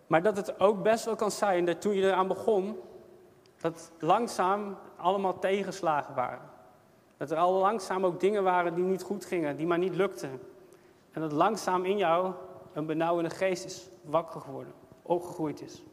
Maar 0.08 0.22
dat 0.22 0.38
het 0.38 0.60
ook 0.60 0.84
best 0.84 1.06
wel 1.06 1.16
kan 1.16 1.32
zijn 1.32 1.66
dat 1.66 1.82
toen 1.82 1.94
je 1.94 2.04
eraan 2.04 2.28
begon, 2.28 2.80
dat 3.62 3.92
langzaam 4.00 4.78
allemaal 4.98 5.40
tegenslagen 5.40 6.16
waren. 6.16 6.50
Dat 7.18 7.32
er 7.32 7.38
al 7.38 7.54
langzaam 7.54 8.06
ook 8.06 8.20
dingen 8.20 8.44
waren 8.44 8.76
die 8.76 8.84
niet 8.84 9.04
goed 9.04 9.26
gingen, 9.26 9.58
die 9.58 9.68
maar 9.68 9.78
niet 9.78 9.96
lukten. 9.96 10.42
En 11.12 11.22
dat 11.22 11.32
langzaam 11.32 11.86
in 11.86 11.98
jou 11.98 12.34
een 12.74 12.86
benauwende 12.86 13.30
geest 13.30 13.66
is 13.66 13.90
wakker 14.02 14.42
geworden, 14.42 14.74
opgegroeid 15.02 15.62
is. 15.62 15.84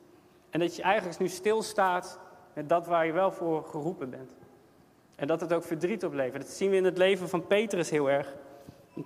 En 0.51 0.61
dat 0.61 0.77
je 0.77 0.83
eigenlijk 0.83 1.19
nu 1.19 1.29
stilstaat 1.29 2.19
met 2.53 2.69
dat 2.69 2.87
waar 2.87 3.07
je 3.07 3.13
wel 3.13 3.33
voor 3.33 3.65
geroepen 3.65 4.11
bent. 4.11 4.37
En 5.17 5.27
dat 5.27 5.41
het 5.41 5.53
ook 5.53 5.65
verdriet 5.65 6.05
oplevert. 6.05 6.43
Dat 6.43 6.51
zien 6.51 6.71
we 6.71 6.77
in 6.77 6.85
het 6.85 6.99
leven 6.99 7.29
van 7.29 7.47
Petrus 7.47 7.91
heel 7.91 8.11
erg. 8.11 8.35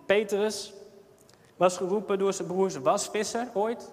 Petrus 0.07 0.73
was 1.57 1.77
geroepen 1.77 2.19
door 2.19 2.33
zijn 2.33 2.49
broers 2.49 2.77
wasvisser 2.77 3.49
ooit. 3.55 3.93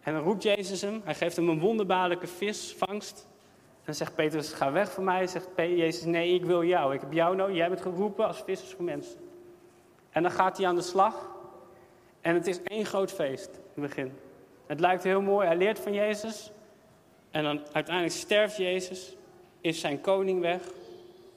En 0.00 0.14
dan 0.14 0.22
roept 0.22 0.42
Jezus 0.42 0.80
hem, 0.80 1.00
hij 1.04 1.14
geeft 1.14 1.36
hem 1.36 1.48
een 1.48 1.60
wonderbaarlijke 1.60 2.26
visvangst. 2.26 3.26
En 3.70 3.84
dan 3.84 3.94
zegt 3.94 4.14
Petrus, 4.14 4.52
ga 4.52 4.72
weg 4.72 4.92
van 4.92 5.04
mij. 5.04 5.26
Zegt 5.26 5.48
Jezus, 5.56 6.04
nee, 6.04 6.34
ik 6.34 6.44
wil 6.44 6.64
jou. 6.64 6.94
Ik 6.94 7.00
heb 7.00 7.12
jou 7.12 7.36
nodig. 7.36 7.56
Jij 7.56 7.68
bent 7.68 7.80
geroepen 7.80 8.26
als 8.26 8.42
vissers 8.42 8.74
voor 8.74 8.84
mensen. 8.84 9.20
En 10.10 10.22
dan 10.22 10.32
gaat 10.32 10.56
hij 10.56 10.66
aan 10.66 10.74
de 10.74 10.82
slag. 10.82 11.28
En 12.20 12.34
het 12.34 12.46
is 12.46 12.62
één 12.62 12.84
groot 12.84 13.12
feest 13.12 13.50
in 13.54 13.82
het 13.82 13.94
begin. 13.94 14.12
Het 14.68 14.80
lijkt 14.80 15.02
heel 15.02 15.20
mooi. 15.20 15.46
Hij 15.46 15.56
leert 15.56 15.78
van 15.78 15.92
Jezus. 15.92 16.52
En 17.30 17.42
dan 17.42 17.60
uiteindelijk 17.72 18.16
sterft 18.16 18.56
Jezus. 18.56 19.16
Is 19.60 19.80
zijn 19.80 20.00
koning 20.00 20.40
weg. 20.40 20.62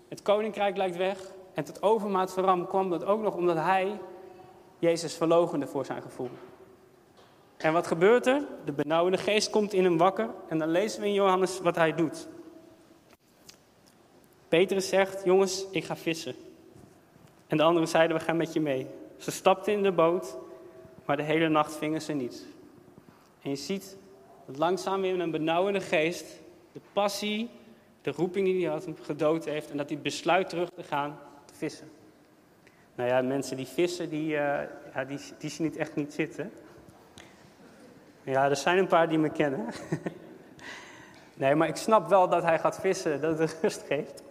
Het 0.08 0.22
koninkrijk 0.22 0.78
lijkt 0.78 0.98
weg. 0.98 1.18
En 1.54 1.64
tot 1.64 1.82
overmaat 1.82 2.34
van 2.34 2.44
ram 2.44 2.68
kwam 2.68 2.90
dat 2.90 3.06
ook 3.06 3.22
nog 3.22 3.36
omdat 3.36 3.58
hij 3.58 4.00
Jezus 4.80 5.16
verlogende 5.16 5.68
voor 5.68 5.86
zijn 5.86 6.02
gevoel. 6.02 6.30
En 7.58 7.74
wat 7.74 7.88
gebeurt 7.88 8.28
er? 8.28 8.44
De 8.66 8.72
benauwende 8.72 9.18
geest 9.18 9.50
komt 9.50 9.74
in 9.74 9.84
hem 9.84 9.98
wakker. 9.98 10.30
En 10.48 10.58
dan 10.58 10.70
lezen 10.70 11.02
we 11.02 11.08
in 11.08 11.14
Johannes 11.14 11.60
wat 11.60 11.76
hij 11.76 11.96
doet. 11.96 12.28
Petrus 14.48 14.90
zegt, 14.90 15.24
jongens, 15.24 15.66
ik 15.72 15.84
ga 15.84 15.96
vissen. 15.96 16.36
En 17.48 17.58
de 17.58 17.64
anderen 17.64 17.88
zeiden, 17.88 18.18
we 18.18 18.24
gaan 18.24 18.38
met 18.38 18.54
je 18.54 18.60
mee. 18.60 18.88
Ze 19.18 19.32
stapten 19.32 19.74
in 19.74 19.84
de 19.84 19.92
boot, 19.92 20.38
maar 21.06 21.18
de 21.18 21.24
hele 21.24 21.50
nacht 21.50 21.76
vingen 21.76 22.02
ze 22.02 22.14
niets. 22.14 22.44
En 23.42 23.50
je 23.50 23.56
ziet 23.56 23.98
dat 24.46 24.58
langzaam 24.58 25.02
weer 25.02 25.20
een 25.20 25.32
benauwende 25.32 25.82
geest, 25.82 26.26
de 26.72 26.82
passie, 26.94 27.50
de 28.02 28.12
roeping 28.12 28.46
die 28.46 28.66
hij 28.66 28.74
had, 28.74 28.88
gedood 29.02 29.46
heeft. 29.46 29.72
En 29.72 29.78
dat 29.78 29.90
hij 29.90 30.00
besluit 30.00 30.50
terug 30.50 30.70
te 30.70 30.84
gaan 30.84 31.20
te 31.46 31.54
vissen. 31.54 31.92
Nou 32.96 33.10
ja, 33.10 33.22
mensen 33.22 33.58
die 33.58 33.68
vissen, 33.68 34.10
die, 34.10 34.28
uh, 34.28 34.60
ja, 34.94 35.06
die, 35.08 35.20
die 35.38 35.50
zien 35.50 35.66
niet 35.66 35.78
echt 35.78 35.96
niet 35.96 36.14
zitten. 36.14 36.52
Ja, 38.24 38.50
er 38.50 38.56
zijn 38.56 38.78
een 38.78 38.88
paar 38.88 39.10
die 39.10 39.18
me 39.18 39.30
kennen. 39.30 39.66
nee, 41.34 41.56
maar 41.56 41.68
ik 41.68 41.76
snap 41.76 42.10
wel 42.10 42.30
dat 42.30 42.44
hij 42.44 42.60
gaat 42.60 42.80
vissen, 42.80 43.22
dat 43.22 43.40
het 43.40 43.58
rust 43.62 43.84
geeft. 43.88 44.24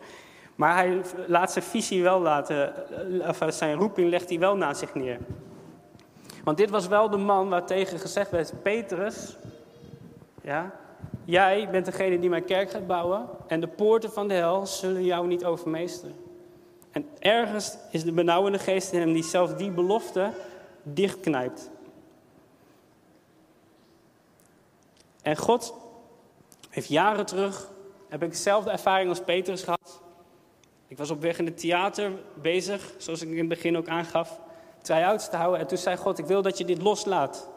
Maar 0.54 0.74
hij 0.74 1.00
laat 1.26 1.52
zijn 1.52 1.64
visie 1.64 2.02
wel 2.02 2.20
laten, 2.20 2.74
eh, 3.22 3.28
of 3.28 3.54
zijn 3.54 3.76
roeping 3.76 4.08
legt 4.08 4.28
hij 4.28 4.38
wel 4.38 4.56
naast 4.56 4.80
zich 4.80 4.94
neer. 4.94 5.18
Want 6.44 6.56
dit 6.56 6.70
was 6.70 6.86
wel 6.86 7.10
de 7.10 7.16
man 7.16 7.48
waar 7.48 7.66
tegen 7.66 7.98
gezegd 7.98 8.30
werd: 8.30 8.62
Petrus, 8.62 9.36
ja, 10.42 10.72
jij 11.24 11.68
bent 11.70 11.84
degene 11.84 12.18
die 12.18 12.30
mijn 12.30 12.44
kerk 12.44 12.70
gaat 12.70 12.86
bouwen. 12.86 13.28
En 13.46 13.60
de 13.60 13.68
poorten 13.68 14.12
van 14.12 14.28
de 14.28 14.34
hel 14.34 14.66
zullen 14.66 15.04
jou 15.04 15.26
niet 15.26 15.44
overmeesteren. 15.44 16.16
En 16.90 17.08
ergens 17.18 17.76
is 17.90 18.04
de 18.04 18.12
benauwende 18.12 18.58
geest 18.58 18.92
in 18.92 19.00
hem 19.00 19.12
die 19.12 19.24
zelfs 19.24 19.56
die 19.56 19.70
belofte 19.70 20.30
dichtknijpt. 20.82 21.70
En 25.22 25.36
God 25.36 25.74
heeft 26.70 26.88
jaren 26.88 27.26
terug, 27.26 27.70
heb 28.08 28.22
ik 28.22 28.30
dezelfde 28.30 28.70
ervaring 28.70 29.08
als 29.08 29.20
Petrus 29.20 29.62
gehad. 29.62 30.00
Ik 30.86 30.98
was 30.98 31.10
op 31.10 31.20
weg 31.20 31.38
in 31.38 31.46
het 31.46 31.60
theater 31.60 32.12
bezig, 32.34 32.92
zoals 32.96 33.22
ik 33.22 33.28
in 33.28 33.38
het 33.38 33.48
begin 33.48 33.76
ook 33.76 33.88
aangaf, 33.88 34.40
try-outs 34.82 35.30
te 35.30 35.36
houden. 35.36 35.60
En 35.60 35.66
toen 35.66 35.78
zei 35.78 35.96
God, 35.96 36.18
ik 36.18 36.26
wil 36.26 36.42
dat 36.42 36.58
je 36.58 36.64
dit 36.64 36.82
loslaat. 36.82 37.48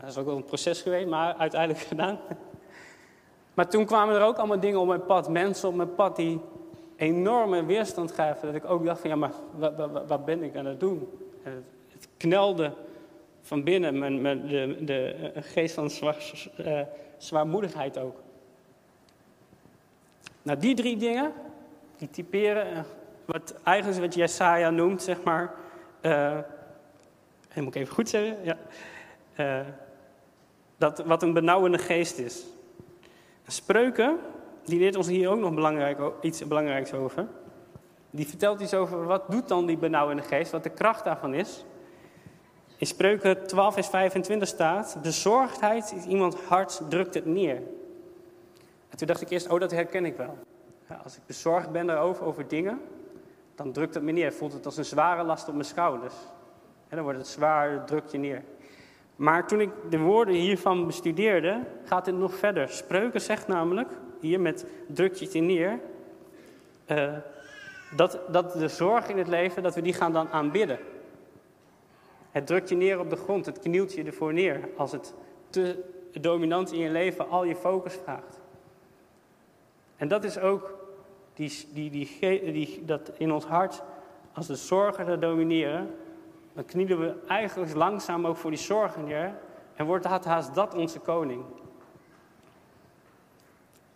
Dat 0.00 0.10
is 0.10 0.18
ook 0.18 0.26
wel 0.26 0.36
een 0.36 0.44
proces 0.44 0.82
geweest, 0.82 1.06
maar 1.06 1.34
uiteindelijk 1.34 1.84
gedaan. 1.92 2.18
Maar 3.54 3.68
toen 3.68 3.84
kwamen 3.84 4.14
er 4.14 4.22
ook 4.22 4.36
allemaal 4.36 4.60
dingen 4.60 4.80
op 4.80 4.86
mijn 4.86 5.04
pad, 5.04 5.28
mensen 5.28 5.68
op 5.68 5.74
mijn 5.74 5.94
pad 5.94 6.16
die 6.16 6.40
enorme 6.96 7.64
weerstand 7.64 8.12
gaven. 8.12 8.46
Dat 8.46 8.62
ik 8.62 8.70
ook 8.70 8.84
dacht 8.84 9.00
van, 9.00 9.10
ja, 9.10 9.16
maar 9.16 9.32
wat, 10.06 10.24
ben 10.24 10.42
ik 10.42 10.56
aan 10.56 10.66
het 10.66 10.80
doen? 10.80 11.08
het, 11.42 12.08
knelde 12.16 12.72
van 13.42 13.64
binnen, 13.64 13.98
mijn, 13.98 14.46
de, 14.46 14.76
de 14.80 15.32
geest 15.34 15.74
van 15.74 15.90
uh, 16.58 16.80
zwaarmoedigheid 17.16 17.98
ook. 17.98 18.16
Nou, 20.42 20.58
die 20.58 20.74
drie 20.74 20.96
dingen, 20.96 21.32
die 21.96 22.10
typeren 22.10 22.72
uh, 22.72 22.78
wat 23.24 23.54
eigenlijk 23.62 24.00
wat 24.00 24.14
Jesaja 24.14 24.70
noemt, 24.70 25.02
zeg 25.02 25.22
maar. 25.22 25.54
Uh, 26.06 26.36
en 27.48 27.64
moet 27.64 27.74
ik 27.74 27.80
even 27.82 27.94
goed 27.94 28.08
zeggen? 28.08 28.44
Ja. 28.44 28.56
Uh, 29.36 29.66
dat 30.76 30.98
wat 30.98 31.22
een 31.22 31.32
benauwende 31.32 31.78
geest 31.78 32.18
is. 32.18 32.44
Spreuken, 33.46 34.18
die 34.64 34.78
leert 34.78 34.96
ons 34.96 35.06
hier 35.06 35.28
ook 35.28 35.38
nog 35.38 35.54
belangrijk, 35.54 35.98
iets 36.20 36.46
belangrijks 36.46 36.92
over. 36.92 37.26
Die 38.10 38.28
vertelt 38.28 38.60
iets 38.60 38.74
over 38.74 39.04
wat 39.04 39.30
doet 39.30 39.48
dan 39.48 39.66
die 39.66 39.76
benauwende 39.76 40.22
geest, 40.22 40.50
wat 40.50 40.62
de 40.62 40.70
kracht 40.70 41.04
daarvan 41.04 41.34
is. 41.34 41.64
In 42.76 42.86
Spreuken 42.86 43.46
12, 43.46 43.74
vers 43.74 43.88
25 43.88 44.48
staat: 44.48 44.98
Bezorgdheid 45.02 45.92
is 45.96 46.04
iemand 46.04 46.34
hart, 46.34 46.80
drukt 46.88 47.14
het 47.14 47.26
neer. 47.26 47.62
En 48.88 48.96
toen 48.96 49.06
dacht 49.06 49.20
ik 49.20 49.30
eerst: 49.30 49.48
Oh, 49.48 49.60
dat 49.60 49.70
herken 49.70 50.04
ik 50.04 50.16
wel. 50.16 50.38
Ja, 50.88 51.00
als 51.04 51.16
ik 51.16 51.22
bezorgd 51.26 51.70
ben 51.70 51.86
daarover, 51.86 52.24
over 52.24 52.48
dingen, 52.48 52.80
dan 53.56 53.72
drukt 53.72 53.94
het 53.94 54.02
me 54.02 54.12
neer. 54.12 54.32
Voelt 54.32 54.52
het 54.52 54.64
als 54.64 54.76
een 54.76 54.84
zware 54.84 55.22
last 55.22 55.48
op 55.48 55.54
mijn 55.54 55.66
schouders. 55.66 56.14
En 56.88 56.96
dan 56.96 57.02
wordt 57.02 57.18
het 57.18 57.28
zwaar, 57.28 57.84
drukt 57.84 58.12
je 58.12 58.18
neer. 58.18 58.42
Maar 59.16 59.46
toen 59.46 59.60
ik 59.60 59.70
de 59.90 59.98
woorden 59.98 60.34
hiervan 60.34 60.86
bestudeerde, 60.86 61.60
gaat 61.84 62.06
het 62.06 62.14
nog 62.14 62.34
verder. 62.34 62.68
Spreuken 62.68 63.20
zegt 63.20 63.48
namelijk, 63.48 63.88
hier 64.20 64.40
met 64.40 64.66
druk 64.86 65.14
je 65.14 65.40
neer, 65.40 65.80
uh, 66.86 67.12
dat, 67.96 68.20
dat 68.28 68.52
de 68.52 68.68
zorg 68.68 69.08
in 69.08 69.18
het 69.18 69.28
leven, 69.28 69.62
dat 69.62 69.74
we 69.74 69.82
die 69.82 69.92
gaan 69.92 70.12
dan 70.12 70.28
aanbidden. 70.28 70.78
Het 72.30 72.46
drukt 72.46 72.68
je 72.68 72.76
neer 72.76 72.98
op 72.98 73.10
de 73.10 73.16
grond, 73.16 73.46
het 73.46 73.58
knielt 73.58 73.92
je 73.92 74.04
ervoor 74.04 74.32
neer 74.32 74.68
als 74.76 74.92
het 74.92 75.14
te 75.50 75.84
dominant 76.20 76.72
in 76.72 76.78
je 76.78 76.90
leven 76.90 77.28
al 77.28 77.44
je 77.44 77.56
focus 77.56 77.94
vraagt. 77.94 78.40
En 79.96 80.08
dat 80.08 80.24
is 80.24 80.38
ook 80.38 80.85
die, 81.36 81.66
die, 81.72 81.90
die, 81.90 82.52
die, 82.52 82.82
dat 82.84 83.10
in 83.18 83.32
ons 83.32 83.44
hart, 83.44 83.82
als 84.32 84.46
de 84.46 84.54
zorgen 84.54 85.06
er 85.06 85.20
domineren, 85.20 85.94
dan 86.52 86.64
knielen 86.64 87.00
we 87.00 87.14
eigenlijk 87.26 87.74
langzaam 87.74 88.26
ook 88.26 88.36
voor 88.36 88.50
die 88.50 88.58
zorgen 88.58 89.04
neer 89.04 89.34
en 89.74 89.86
wordt 89.86 90.04
haast 90.04 90.54
dat 90.54 90.74
onze 90.74 90.98
koning. 90.98 91.44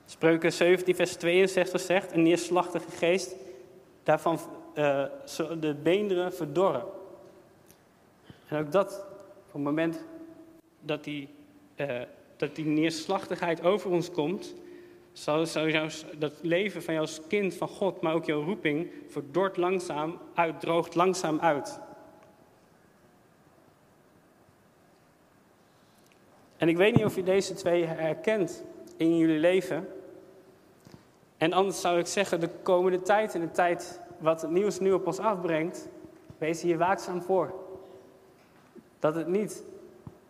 Spreuken 0.05 0.53
17, 0.53 0.95
vers 0.95 1.17
62 1.17 1.81
zegt, 1.81 2.13
een 2.13 2.23
neerslachtige 2.23 2.91
geest, 2.91 3.37
daarvan 4.03 4.39
uh, 4.75 5.05
de 5.61 5.77
beenderen 5.83 6.35
verdorren. 6.35 6.85
En 8.49 8.59
ook 8.59 8.73
dat, 8.73 9.07
op 9.47 9.53
het 9.53 9.63
moment 9.63 10.05
dat 10.81 11.05
die, 11.05 11.29
uh, 11.77 12.01
dat 12.37 12.55
die 12.55 12.65
neerslachtigheid 12.65 13.63
over 13.63 13.91
ons 13.91 14.11
komt, 14.11 14.55
zal, 15.13 15.47
zal 15.47 15.69
dat 16.19 16.33
leven 16.43 16.83
van 16.83 16.95
jou 16.95 17.07
als 17.07 17.21
kind 17.29 17.55
van 17.55 17.69
God, 17.69 18.01
maar 18.01 18.15
ook 18.15 18.25
jouw 18.25 18.43
roeping, 18.43 18.91
verdort 19.09 19.57
langzaam 19.57 20.19
uit, 20.35 20.61
droogt 20.61 20.95
langzaam 20.95 21.41
uit. 21.41 21.81
En 26.57 26.69
ik 26.69 26.77
weet 26.77 26.95
niet 26.95 27.05
of 27.05 27.15
je 27.15 27.23
deze 27.23 27.55
twee 27.55 27.85
herkent 27.85 28.65
in 28.97 29.17
jullie 29.17 29.39
leven. 29.39 29.89
En 31.37 31.53
anders 31.53 31.81
zou 31.81 31.99
ik 31.99 32.07
zeggen, 32.07 32.41
de 32.41 32.51
komende 32.63 33.03
tijd 33.03 33.35
en 33.35 33.41
de 33.41 33.51
tijd 33.51 34.01
wat 34.19 34.43
het 34.43 34.51
nieuws 34.51 34.79
nu 34.79 34.93
op 34.93 35.07
ons 35.07 35.19
afbrengt, 35.19 35.89
wees 36.39 36.63
hier 36.63 36.79
waakzaam 36.79 37.23
voor. 37.23 37.55
Dat 38.99 39.15
het 39.15 39.27
niet 39.27 39.65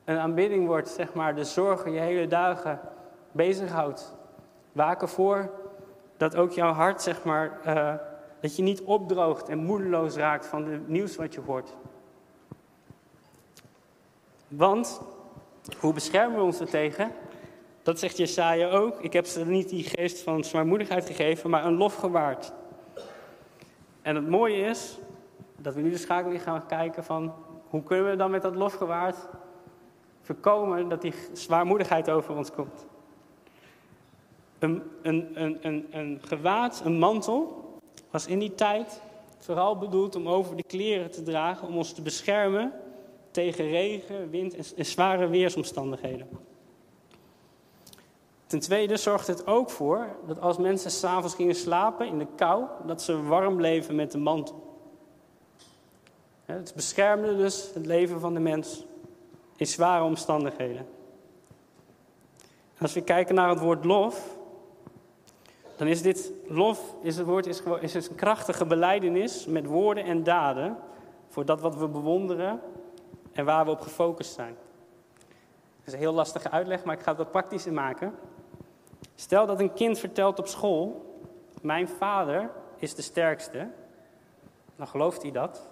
een 0.05 0.19
aanbidding 0.19 0.67
wordt, 0.67 0.89
zeg 0.89 1.15
maar, 1.15 1.35
de 1.35 1.45
zorgen 1.45 1.93
je 1.93 2.01
hele 2.01 2.27
dagen 2.27 2.81
bezighoudt. 3.33 4.15
Waak 4.73 5.03
ervoor 5.03 5.50
dat 6.17 6.37
ook 6.37 6.53
jouw 6.53 6.73
hart, 6.73 7.03
zeg 7.03 7.25
maar, 7.25 7.61
uh, 7.67 7.95
dat 8.41 8.57
je 8.57 8.62
niet 8.62 8.83
opdroogt 8.83 9.49
en 9.49 9.59
moedeloos 9.59 10.17
raakt 10.17 10.47
van 10.47 10.65
het 10.65 10.89
nieuws 10.89 11.17
wat 11.17 11.35
je 11.35 11.41
hoort. 11.41 11.75
Want, 14.49 15.00
hoe 15.81 15.93
beschermen 15.93 16.39
we 16.39 16.45
ons 16.45 16.61
er 16.61 16.69
tegen? 16.69 17.12
Dat 17.83 17.99
zegt 17.99 18.17
Jesaja 18.17 18.71
ook. 18.71 19.00
Ik 19.00 19.12
heb 19.12 19.27
ze 19.27 19.47
niet 19.47 19.69
die 19.69 19.85
geest 19.85 20.23
van 20.23 20.45
zwaarmoedigheid 20.45 21.07
gegeven, 21.07 21.50
maar 21.50 21.65
een 21.65 21.77
lof 21.77 21.95
gewaard. 21.95 22.53
En 24.03 24.15
het 24.15 24.29
mooie 24.29 24.65
is 24.65 24.99
dat 25.57 25.75
we 25.75 25.81
nu 25.81 25.91
de 25.91 25.99
schakeling 25.99 26.43
gaan 26.43 26.67
kijken 26.67 27.05
van 27.05 27.35
hoe 27.69 27.83
kunnen 27.83 28.11
we 28.11 28.17
dan 28.17 28.31
met 28.31 28.43
dat 28.43 28.55
lofgewaard 28.55 29.17
voorkomen 30.23 30.89
dat 30.89 31.03
die 31.03 31.15
zwaarmoedigheid 31.33 32.11
over 32.11 32.37
ons 32.37 32.50
komt. 32.53 32.87
Een, 34.61 34.83
een, 35.02 35.88
een, 35.90 36.19
gewaad, 36.23 36.83
een 36.85 36.99
mantel, 36.99 37.64
was 38.11 38.26
in 38.26 38.38
die 38.38 38.55
tijd 38.55 39.00
vooral 39.38 39.79
bedoeld 39.79 40.17
om 40.17 40.29
over 40.29 40.57
de 40.57 40.62
kleren 40.62 41.11
te 41.11 41.23
dragen, 41.23 41.69
om 41.69 41.76
ons 41.76 41.93
te 41.93 42.02
beschermen 42.02 42.73
tegen 43.31 43.69
regen, 43.69 44.31
wind 44.31 44.55
en, 44.55 44.64
en 44.76 44.87
zware 44.87 45.29
weersomstandigheden. 45.29 46.29
Ten 48.47 48.61
tweede 48.61 48.97
zorgt 48.97 49.26
het 49.26 49.47
ook 49.47 49.71
voor 49.71 50.17
dat 50.26 50.40
als 50.40 50.59
mensen 50.59 50.91
s'avonds 50.91 51.35
gingen 51.35 51.54
slapen 51.54 52.06
in 52.06 52.19
de 52.19 52.26
kou, 52.37 52.65
dat 52.87 53.02
ze 53.02 53.23
warm 53.23 53.56
bleven 53.56 53.95
met 53.95 54.13
de 54.13 54.19
mantel. 54.19 54.69
Het 56.45 56.73
beschermde 56.75 57.37
dus 57.37 57.71
het 57.75 57.87
leven 57.87 58.21
van 58.21 58.35
de 58.35 58.41
mens 58.41 58.85
in 59.56 59.67
zware 59.67 60.04
omstandigheden. 60.04 60.87
Als 62.78 62.93
we 62.93 63.00
kijken 63.00 63.35
naar 63.35 63.49
het 63.49 63.61
woord 63.61 63.85
lof, 63.85 64.39
dan 65.80 65.88
is 65.88 66.02
dit 66.02 66.32
lof, 66.47 66.95
is 67.02 67.16
het 67.16 67.26
woord, 67.26 67.47
is, 67.47 67.62
is 67.80 68.08
een 68.08 68.14
krachtige 68.14 68.66
beleidenis 68.66 69.47
met 69.47 69.66
woorden 69.66 70.04
en 70.04 70.23
daden 70.23 70.76
voor 71.28 71.45
dat 71.45 71.60
wat 71.60 71.76
we 71.76 71.88
bewonderen 71.88 72.60
en 73.32 73.45
waar 73.45 73.64
we 73.64 73.71
op 73.71 73.80
gefocust 73.80 74.32
zijn. 74.32 74.56
Dat 75.76 75.86
is 75.86 75.93
een 75.93 75.99
heel 75.99 76.12
lastige 76.12 76.50
uitleg, 76.50 76.84
maar 76.84 76.97
ik 76.97 77.02
ga 77.02 77.08
het 77.08 77.19
wat 77.19 77.30
praktischer 77.30 77.73
maken. 77.73 78.14
Stel 79.14 79.47
dat 79.47 79.60
een 79.60 79.73
kind 79.73 79.99
vertelt 79.99 80.38
op 80.38 80.47
school: 80.47 81.16
Mijn 81.62 81.88
vader 81.88 82.50
is 82.76 82.95
de 82.95 83.02
sterkste. 83.02 83.69
Dan 84.76 84.88
gelooft 84.88 85.23
hij 85.23 85.30
dat, 85.30 85.69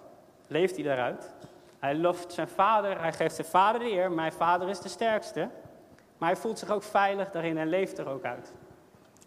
leeft 0.47 0.75
hij 0.75 0.83
daaruit. 0.83 1.33
Hij 1.79 1.95
loft 1.95 2.33
zijn 2.33 2.47
vader, 2.47 3.01
hij 3.01 3.13
geeft 3.13 3.35
zijn 3.35 3.47
vader 3.47 3.79
de 3.79 3.91
eer. 3.91 4.11
Mijn 4.11 4.33
vader 4.33 4.69
is 4.69 4.79
de 4.79 4.89
sterkste. 4.89 5.49
Maar 6.17 6.29
hij 6.29 6.37
voelt 6.37 6.59
zich 6.59 6.69
ook 6.69 6.83
veilig 6.83 7.31
daarin 7.31 7.57
en 7.57 7.67
leeft 7.67 7.97
er 7.97 8.07
ook 8.07 8.23
uit. 8.23 8.53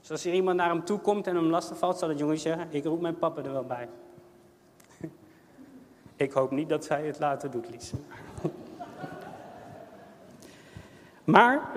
Dus 0.02 0.10
als 0.10 0.24
er 0.24 0.32
iemand 0.32 0.56
naar 0.56 0.68
hem 0.68 0.84
toe 0.84 0.98
komt 0.98 1.26
en 1.26 1.34
hem 1.34 1.50
lastig 1.50 1.78
valt, 1.78 1.98
zal 1.98 2.08
het 2.08 2.18
jongetje 2.18 2.66
Ik 2.68 2.84
roep 2.84 3.00
mijn 3.00 3.18
papa 3.18 3.42
er 3.42 3.52
wel 3.52 3.64
bij. 3.64 3.88
ik 6.16 6.32
hoop 6.32 6.50
niet 6.50 6.68
dat 6.68 6.84
zij 6.84 7.06
het 7.06 7.18
later 7.18 7.50
doet, 7.50 7.70
Lies. 7.70 7.92
maar 11.24 11.70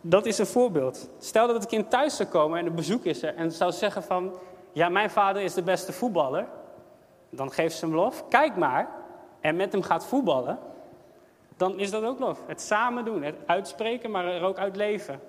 dat 0.00 0.26
is 0.26 0.38
een 0.38 0.46
voorbeeld. 0.46 1.10
Stel 1.18 1.46
dat 1.46 1.56
het 1.56 1.66
kind 1.66 1.90
thuis 1.90 2.16
zou 2.16 2.28
komen 2.28 2.58
en 2.58 2.66
een 2.66 2.74
bezoek 2.74 3.04
is 3.04 3.22
er 3.22 3.34
en 3.34 3.52
zou 3.52 3.72
zeggen 3.72 4.02
van, 4.02 4.32
ja, 4.72 4.88
mijn 4.88 5.10
vader 5.10 5.42
is 5.42 5.54
de 5.54 5.62
beste 5.62 5.92
voetballer. 5.92 6.46
Dan 7.30 7.52
geeft 7.52 7.76
ze 7.76 7.84
hem 7.84 7.94
lof. 7.94 8.28
Kijk 8.28 8.56
maar. 8.56 8.88
En 9.40 9.56
met 9.56 9.72
hem 9.72 9.82
gaat 9.82 10.06
voetballen. 10.06 10.58
Dan 11.56 11.78
is 11.78 11.90
dat 11.90 12.02
ook 12.02 12.18
lof. 12.18 12.40
Het 12.46 12.60
samen 12.60 13.04
doen. 13.04 13.22
Het 13.22 13.36
uitspreken, 13.46 14.10
maar 14.10 14.26
er 14.26 14.42
ook 14.42 14.58
uit 14.58 14.76
leven. 14.76 15.20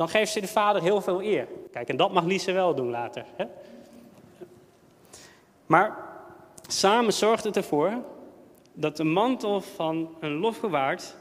Dan 0.00 0.08
geeft 0.08 0.32
ze 0.32 0.40
de 0.40 0.48
vader 0.48 0.82
heel 0.82 1.00
veel 1.00 1.22
eer. 1.22 1.46
Kijk, 1.72 1.88
en 1.88 1.96
dat 1.96 2.12
mag 2.12 2.24
Lise 2.24 2.52
wel 2.52 2.74
doen 2.74 2.90
later. 2.90 3.24
Hè? 3.36 3.44
Maar 5.66 5.96
samen 6.68 7.12
zorgt 7.12 7.44
het 7.44 7.56
ervoor 7.56 7.92
dat 8.72 8.96
de 8.96 9.04
mantel 9.04 9.60
van 9.60 10.14
een 10.20 10.32
lofgewaard 10.32 11.16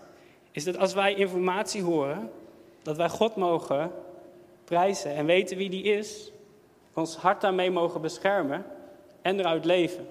is 0.52 0.64
dat 0.64 0.78
als 0.78 0.94
wij 0.94 1.14
informatie 1.14 1.82
horen, 1.82 2.32
dat 2.82 2.98
wij 2.98 3.10
God 3.10 3.36
mogen 3.36 3.92
prijzen 4.64 5.16
en 5.16 5.26
weten 5.26 5.58
wie 5.58 5.70
die 5.70 5.84
is, 5.84 6.32
ons 6.94 7.16
hart 7.16 7.42
daarmee 7.42 7.72
mogen 7.72 8.02
beschermen 8.02 8.66
en 9.22 9.40
eruit 9.40 9.66
leven. 9.66 10.08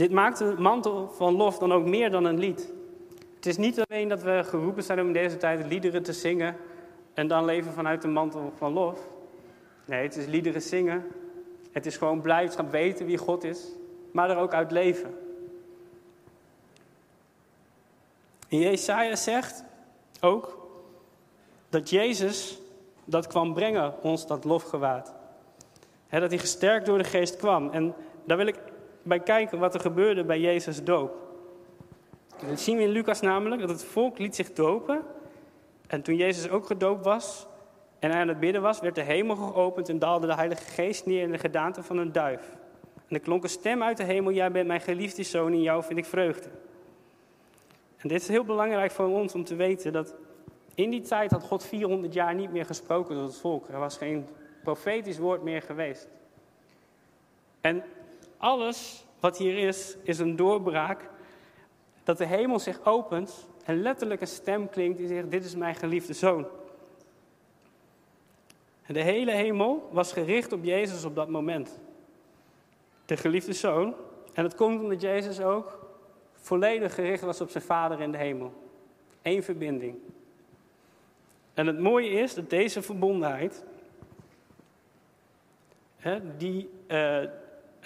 Dit 0.00 0.10
maakt 0.10 0.38
de 0.38 0.54
mantel 0.58 1.08
van 1.08 1.34
lof 1.34 1.58
dan 1.58 1.72
ook 1.72 1.84
meer 1.84 2.10
dan 2.10 2.24
een 2.24 2.38
lied. 2.38 2.72
Het 3.34 3.46
is 3.46 3.56
niet 3.56 3.80
alleen 3.80 4.08
dat 4.08 4.22
we 4.22 4.42
geroepen 4.44 4.82
zijn 4.82 5.00
om 5.00 5.06
in 5.06 5.12
deze 5.12 5.36
tijd 5.36 5.66
liederen 5.66 6.02
te 6.02 6.12
zingen 6.12 6.56
en 7.14 7.28
dan 7.28 7.44
leven 7.44 7.72
vanuit 7.72 8.02
de 8.02 8.08
mantel 8.08 8.52
van 8.56 8.72
lof. 8.72 8.98
Nee, 9.84 10.02
het 10.02 10.16
is 10.16 10.26
liederen 10.26 10.62
zingen. 10.62 11.06
Het 11.72 11.86
is 11.86 11.96
gewoon 11.96 12.20
blijdschap 12.20 12.70
weten 12.70 13.06
wie 13.06 13.16
God 13.16 13.44
is, 13.44 13.66
maar 14.12 14.30
er 14.30 14.36
ook 14.36 14.52
uit 14.52 14.70
leven. 14.70 15.14
En 18.48 18.58
Jesaja 18.58 19.16
zegt 19.16 19.64
ook 20.20 20.68
dat 21.68 21.90
Jezus 21.90 22.60
dat 23.04 23.26
kwam 23.26 23.54
brengen, 23.54 24.02
ons 24.02 24.26
dat 24.26 24.44
lofgewaad. 24.44 25.14
He, 26.08 26.20
dat 26.20 26.30
hij 26.30 26.38
gesterkt 26.38 26.86
door 26.86 26.98
de 26.98 27.04
geest 27.04 27.36
kwam. 27.36 27.70
En 27.70 27.94
daar 28.24 28.36
wil 28.36 28.46
ik 28.46 28.69
bij 29.02 29.20
kijken 29.20 29.58
wat 29.58 29.74
er 29.74 29.80
gebeurde 29.80 30.24
bij 30.24 30.40
Jezus' 30.40 30.84
doop. 30.84 31.28
Dat 32.48 32.60
zien 32.60 32.76
we 32.76 32.82
in 32.82 32.88
Lucas 32.88 33.20
namelijk, 33.20 33.60
dat 33.60 33.70
het 33.70 33.84
volk 33.84 34.18
liet 34.18 34.34
zich 34.34 34.52
dopen. 34.52 35.02
En 35.86 36.02
toen 36.02 36.16
Jezus 36.16 36.50
ook 36.50 36.66
gedoopt 36.66 37.04
was 37.04 37.46
en 37.98 38.12
aan 38.12 38.28
het 38.28 38.40
bidden 38.40 38.62
was, 38.62 38.80
werd 38.80 38.94
de 38.94 39.02
hemel 39.02 39.36
geopend 39.36 39.88
en 39.88 39.98
daalde 39.98 40.26
de 40.26 40.34
Heilige 40.34 40.64
Geest 40.64 41.06
neer 41.06 41.22
in 41.22 41.32
de 41.32 41.38
gedaante 41.38 41.82
van 41.82 41.98
een 41.98 42.12
duif. 42.12 42.56
En 43.08 43.16
er 43.16 43.20
klonk 43.20 43.42
een 43.42 43.48
stem 43.48 43.82
uit 43.82 43.96
de 43.96 44.04
hemel, 44.04 44.32
jij 44.32 44.50
bent 44.50 44.66
mijn 44.66 44.80
geliefde 44.80 45.22
zoon, 45.22 45.52
in 45.52 45.62
jou 45.62 45.84
vind 45.84 45.98
ik 45.98 46.04
vreugde. 46.04 46.48
En 47.96 48.08
dit 48.08 48.20
is 48.20 48.28
heel 48.28 48.44
belangrijk 48.44 48.90
voor 48.90 49.06
ons 49.06 49.34
om 49.34 49.44
te 49.44 49.54
weten 49.54 49.92
dat 49.92 50.14
in 50.74 50.90
die 50.90 51.00
tijd 51.00 51.30
had 51.30 51.42
God 51.42 51.64
400 51.64 52.12
jaar 52.12 52.34
niet 52.34 52.52
meer 52.52 52.66
gesproken 52.66 53.14
tot 53.14 53.26
het 53.26 53.36
volk. 53.36 53.68
Er 53.68 53.78
was 53.78 53.96
geen 53.96 54.26
profetisch 54.62 55.18
woord 55.18 55.42
meer 55.42 55.62
geweest. 55.62 56.08
En 57.60 57.82
alles 58.40 59.04
wat 59.20 59.38
hier 59.38 59.58
is, 59.58 59.96
is 60.02 60.18
een 60.18 60.36
doorbraak 60.36 61.08
dat 62.04 62.18
de 62.18 62.26
hemel 62.26 62.58
zich 62.58 62.84
opent 62.84 63.48
en 63.64 63.82
letterlijk 63.82 64.20
een 64.20 64.26
stem 64.26 64.68
klinkt 64.68 64.98
die 64.98 65.08
zegt, 65.08 65.30
dit 65.30 65.44
is 65.44 65.54
mijn 65.54 65.74
geliefde 65.74 66.12
zoon. 66.12 66.46
En 68.82 68.94
de 68.94 69.02
hele 69.02 69.30
hemel 69.30 69.88
was 69.92 70.12
gericht 70.12 70.52
op 70.52 70.64
Jezus 70.64 71.04
op 71.04 71.14
dat 71.14 71.28
moment. 71.28 71.80
de 73.06 73.16
geliefde 73.16 73.52
zoon. 73.52 73.94
En 74.32 74.42
dat 74.42 74.54
komt 74.54 74.82
omdat 74.82 75.00
Jezus 75.00 75.40
ook 75.40 75.78
volledig 76.32 76.94
gericht 76.94 77.22
was 77.22 77.40
op 77.40 77.50
zijn 77.50 77.64
Vader 77.64 78.00
in 78.00 78.12
de 78.12 78.18
hemel. 78.18 78.52
Eén 79.22 79.42
verbinding. 79.42 79.96
En 81.54 81.66
het 81.66 81.78
mooie 81.78 82.10
is 82.10 82.34
dat 82.34 82.50
deze 82.50 82.82
verbondenheid, 82.82 83.64
hè, 85.96 86.36
die 86.36 86.70
uh, 86.88 87.22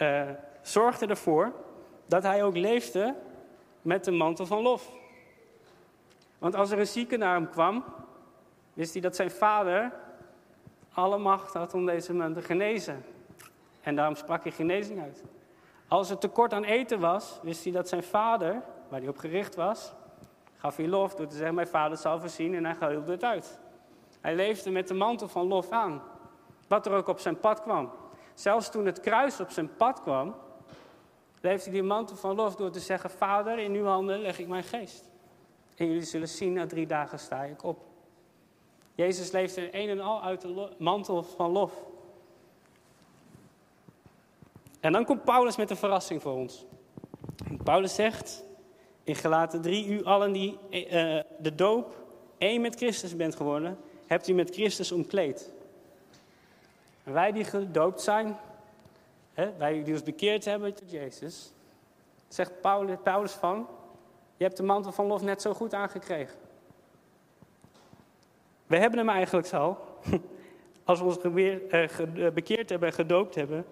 uh, 0.02 0.30
zorgde 0.62 1.07
ervoor 1.07 1.52
dat 2.07 2.22
hij 2.22 2.44
ook 2.44 2.57
leefde 2.57 3.14
met 3.83 4.04
de 4.04 4.11
mantel 4.11 4.46
van 4.46 4.62
lof. 4.62 4.92
Want 6.38 6.54
als 6.54 6.70
er 6.70 6.78
een 6.78 6.87
zieke 6.87 7.16
naar 7.16 7.35
hem 7.35 7.50
kwam, 7.50 7.85
wist 8.72 8.92
hij 8.92 9.02
dat 9.02 9.16
zijn 9.16 9.30
vader 9.30 9.92
alle 10.92 11.18
macht 11.18 11.54
had 11.54 11.74
om 11.74 11.87
deze 11.87 12.14
man 12.14 12.33
te 12.33 12.42
genezen. 12.42 13.04
En 13.80 13.96
daarom 13.96 14.14
sprak 14.14 14.42
hij 14.42 14.52
genezing 14.52 15.00
uit. 15.02 15.22
Als 15.88 16.11
er 16.11 16.18
tekort 16.18 16.52
aan 16.52 16.64
eten 16.64 17.00
was, 17.00 17.38
wist 17.42 17.64
hij 17.64 17.72
dat 17.72 17.88
zijn 17.88 18.02
vader, 18.02 18.62
waar 18.88 19.00
hij 19.00 19.09
op 19.09 19.18
gericht 19.18 19.54
was, 19.54 19.92
gaf 20.57 20.76
hij 20.76 20.88
lof 20.88 21.14
door 21.14 21.26
te 21.26 21.37
zeggen: 21.37 21.54
Mijn 21.54 21.66
vader 21.66 21.98
zal 21.98 22.20
voorzien 22.20 22.54
en 22.54 22.64
hij 22.64 22.74
geheelde 22.74 23.12
het 23.12 23.24
uit. 23.24 23.59
Hij 24.20 24.35
leefde 24.35 24.70
met 24.70 24.88
de 24.88 24.94
mantel 24.94 25.28
van 25.28 25.46
lof 25.46 25.70
aan, 25.70 26.02
wat 26.68 26.87
er 26.87 26.92
ook 26.92 27.09
op 27.09 27.18
zijn 27.18 27.40
pad 27.40 27.62
kwam. 27.62 27.90
Zelfs 28.35 28.70
toen 28.70 28.87
het 28.87 29.01
kruis 29.01 29.40
op 29.40 29.51
zijn 29.51 29.77
pad 29.77 30.03
kwam, 30.03 30.35
leefde 31.40 31.70
hij 31.70 31.73
die 31.73 31.88
mantel 31.88 32.16
van 32.16 32.35
lof 32.35 32.57
door 32.57 32.70
te 32.70 32.81
zeggen: 32.81 33.11
Vader, 33.11 33.59
in 33.59 33.73
uw 33.73 33.85
handen 33.85 34.20
leg 34.20 34.38
ik 34.38 34.49
mijn 34.49 34.64
geest. 34.64 35.05
En 35.77 35.87
jullie 35.87 36.03
zullen 36.03 36.29
zien, 36.29 36.53
na 36.53 36.66
drie 36.66 36.87
dagen 36.87 37.18
sta 37.18 37.42
ik 37.42 37.64
op. 37.64 37.79
Jezus 38.94 39.31
leefde 39.31 39.77
een 39.77 39.88
en 39.88 40.01
al 40.01 40.23
uit 40.23 40.40
de 40.40 40.68
mantel 40.79 41.23
van 41.23 41.51
lof. 41.51 41.73
En 44.81 44.92
dan 44.92 45.05
komt 45.05 45.25
Paulus 45.25 45.57
met 45.57 45.70
een 45.70 45.77
verrassing 45.77 46.23
voor 46.23 46.33
ons. 46.33 46.64
Paulus 47.62 47.94
zegt 47.94 48.44
in 49.05 49.14
Gelaten 49.14 49.61
3, 49.61 49.87
u 49.87 50.05
allen 50.05 50.33
die 50.33 50.59
uh, 50.70 51.20
de 51.38 51.55
doop 51.55 51.94
één 52.38 52.61
met 52.61 52.77
Christus 52.77 53.16
bent 53.16 53.37
geworden, 53.37 53.79
hebt 54.07 54.29
u 54.29 54.33
met 54.33 54.55
Christus 54.55 54.92
omkleed. 54.92 55.53
En 57.05 57.12
wij 57.12 57.33
die 57.33 57.45
gedoopt 57.45 58.01
zijn, 58.01 58.37
hè, 59.33 59.53
wij 59.57 59.83
die 59.85 59.93
ons 59.93 60.03
bekeerd 60.03 60.45
hebben 60.45 60.75
tot 60.75 60.90
Jezus, 60.90 61.53
zegt 62.29 62.61
Paulus, 63.03 63.33
van, 63.33 63.67
je 64.37 64.45
hebt 64.45 64.57
de 64.57 64.62
mantel 64.62 64.93
van 64.93 65.07
lof 65.07 65.23
net 65.23 65.43
zo 65.43 65.55
goed 65.55 65.75
aangekregen. 65.75 66.37
We 68.67 68.77
hebben 68.77 68.99
hem 68.99 69.09
eigenlijk 69.09 69.53
al. 69.53 69.79
Als 70.85 70.99
we 70.99 71.05
ons 71.05 71.19
eh, 71.19 72.31
bekeerd 72.33 72.71
hebben 72.71 72.88
en 72.88 72.95
gedoopt 72.95 73.35
hebben, 73.35 73.67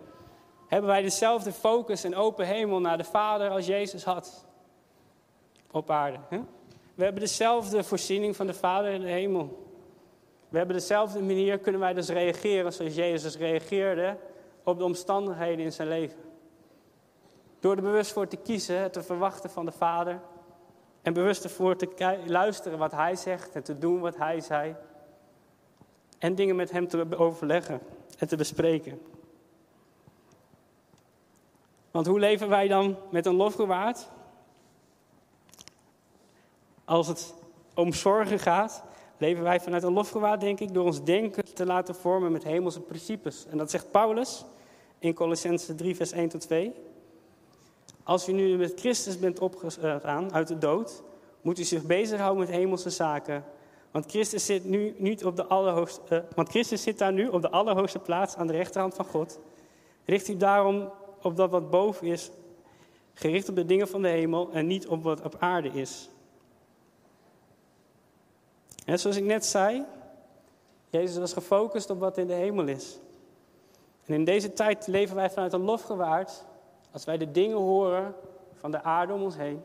hebben 0.69 0.91
wij 0.91 1.03
dezelfde 1.03 1.53
focus 1.53 2.05
en 2.05 2.17
open 2.17 2.47
hemel 2.47 2.81
naar 2.81 2.99
de 2.99 3.05
Vader 3.05 3.51
als 3.51 3.67
Jezus 3.67 4.05
had 4.05 4.45
op 5.71 5.91
aarde. 5.91 6.19
Hè? 6.29 6.41
We 6.95 7.05
hebben 7.05 7.23
dezelfde 7.23 7.85
voorziening 7.85 8.37
van 8.37 8.47
de 8.47 8.55
Vader 8.55 8.93
in 8.93 9.01
de 9.01 9.09
hemel. 9.09 9.72
We 10.53 10.59
hebben 10.59 10.77
dezelfde 10.77 11.21
manier, 11.21 11.59
kunnen 11.59 11.81
wij 11.81 11.93
dus 11.93 12.09
reageren 12.09 12.73
zoals 12.73 12.95
Jezus 12.95 13.37
reageerde 13.37 14.17
op 14.65 14.79
de 14.79 14.85
omstandigheden 14.85 15.65
in 15.65 15.73
zijn 15.73 15.89
leven. 15.89 16.19
Door 17.61 17.77
er 17.77 17.83
bewust 17.83 18.13
voor 18.13 18.29
te 18.29 18.37
kiezen, 18.37 18.91
te 18.91 19.03
verwachten 19.03 19.51
van 19.51 19.65
de 19.65 19.73
Vader. 19.73 20.21
En 21.03 21.13
bewust 21.13 21.45
ervoor 21.45 21.77
te 21.77 22.19
luisteren 22.27 22.79
wat 22.79 22.93
Hij 22.93 23.17
zegt 23.17 23.55
en 23.55 23.63
te 23.63 23.79
doen 23.79 24.01
wat 24.01 24.17
Hij 24.17 24.41
zei. 24.41 24.77
En 26.19 26.35
dingen 26.35 26.57
met 26.57 26.71
Hem 26.71 26.89
te 26.89 27.17
overleggen 27.17 27.81
en 28.19 28.29
te 28.29 28.37
bespreken. 28.37 29.01
Want 31.91 32.07
hoe 32.07 32.19
leven 32.19 32.49
wij 32.49 32.69
dan 32.69 32.97
met 33.11 33.27
een 33.27 33.37
lofgewaard? 33.37 34.09
Als 36.85 37.07
het 37.07 37.35
om 37.75 37.93
zorgen 37.93 38.39
gaat, 38.39 38.85
leven 39.19 39.43
wij 39.43 39.61
vanuit 39.61 39.83
een 39.83 39.93
lofgewaard, 39.93 40.41
denk 40.41 40.61
ik, 40.61 40.75
door 40.75 40.85
ons 40.85 41.05
denken 41.05 41.55
te 41.55 41.67
laten 41.67 41.95
vormen 41.95 42.33
met 42.33 42.45
hemelse 42.45 42.81
principes. 42.81 43.47
En 43.51 43.59
dat 43.59 43.71
zegt 43.71 43.91
Paulus 43.91 44.45
in 44.99 45.15
Colossense 45.15 45.75
3, 45.75 45.97
vers 45.97 46.13
1 46.13 46.29
tot 46.29 46.41
2. 46.41 46.73
Als 48.03 48.29
u 48.29 48.33
nu 48.33 48.57
met 48.57 48.81
Christus 48.81 49.19
bent 49.19 49.39
opgestaan 49.39 50.33
uit 50.33 50.49
de 50.49 50.59
dood, 50.59 51.03
moet 51.41 51.59
u 51.59 51.65
zich 51.65 51.83
bezighouden 51.83 52.41
met 52.41 52.55
hemelse 52.55 52.91
zaken. 52.91 53.45
Want 53.91 54.11
Christus 54.11 54.47
zit, 54.47 54.65
nu 54.65 54.95
niet 54.99 55.25
op 55.25 55.37
de 55.37 55.47
allerhoogste, 55.47 56.03
uh, 56.15 56.21
want 56.35 56.49
Christus 56.49 56.83
zit 56.83 56.99
daar 56.99 57.13
nu 57.13 57.29
op 57.29 57.43
de 57.43 57.51
allerhoogste 57.51 57.99
plaats 57.99 58.37
aan 58.37 58.47
de 58.47 58.53
rechterhand 58.53 58.95
van 58.95 59.05
God. 59.05 59.39
Richt 60.05 60.29
u 60.29 60.37
daarom 60.37 60.91
op 61.23 61.37
dat 61.37 61.51
wat 61.51 61.71
boven 61.71 62.07
is, 62.07 62.31
gericht 63.15 63.49
op 63.49 63.57
de 63.57 63.65
dingen 63.65 63.89
van 63.89 64.03
de 64.03 64.09
hemel 64.09 64.51
en 64.53 64.67
niet 64.67 64.87
op 64.87 65.03
wat 65.03 65.23
op 65.23 65.37
aarde 65.39 65.69
is. 65.69 66.11
En 68.85 68.99
zoals 68.99 69.17
ik 69.17 69.25
net 69.25 69.45
zei, 69.45 69.85
Jezus 70.91 71.19
was 71.19 71.33
gefocust 71.33 71.91
op 71.91 72.01
wat 72.01 72.19
in 72.19 72.27
de 72.27 72.33
hemel 72.33 72.67
is. 72.67 72.99
En 74.07 74.15
in 74.15 74.25
deze 74.25 74.53
tijd 74.53 74.87
leven 74.87 75.17
wij 75.17 75.31
vanuit 75.31 75.53
een 75.53 75.65
lofgewaard 75.65 76.45
als 76.91 77.05
wij 77.05 77.19
de 77.19 77.31
dingen 77.31 77.57
horen 77.57 78.15
van 78.53 78.71
de 78.71 78.83
aarde 78.83 79.13
om 79.13 79.23
ons 79.23 79.37
heen, 79.37 79.63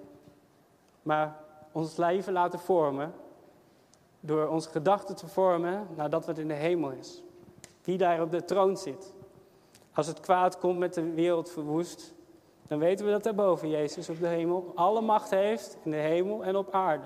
maar 1.01 1.39
ons 1.71 1.97
leven 1.97 2.33
laten 2.33 2.59
vormen 2.59 3.13
door 4.19 4.47
onze 4.47 4.69
gedachten 4.69 5.15
te 5.15 5.27
vormen 5.27 5.87
naar 5.95 6.09
dat 6.09 6.25
wat 6.25 6.37
in 6.37 6.47
de 6.47 6.53
hemel 6.53 6.91
is. 6.91 7.21
Wie 7.83 7.97
daar 7.97 8.21
op 8.21 8.31
de 8.31 8.45
troon 8.45 8.77
zit. 8.77 9.13
Als 9.93 10.07
het 10.07 10.19
kwaad 10.19 10.57
komt 10.57 10.77
met 10.77 10.93
de 10.93 11.13
wereld 11.13 11.49
verwoest, 11.49 12.13
dan 12.67 12.79
weten 12.79 13.05
we 13.05 13.11
dat 13.11 13.23
daarboven 13.23 13.69
Jezus 13.69 14.09
op 14.09 14.19
de 14.19 14.27
hemel 14.27 14.71
alle 14.75 15.01
macht 15.01 15.29
heeft 15.29 15.77
in 15.83 15.91
de 15.91 15.97
hemel 15.97 16.43
en 16.43 16.55
op 16.55 16.73
aarde. 16.73 17.05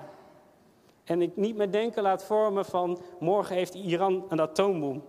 En 1.04 1.22
ik 1.22 1.36
niet 1.36 1.56
meer 1.56 1.70
denken 1.70 2.02
laat 2.02 2.24
vormen 2.24 2.64
van 2.64 3.00
morgen 3.18 3.56
heeft 3.56 3.74
Iran 3.74 4.24
een 4.28 4.40
atoombom. 4.40 5.02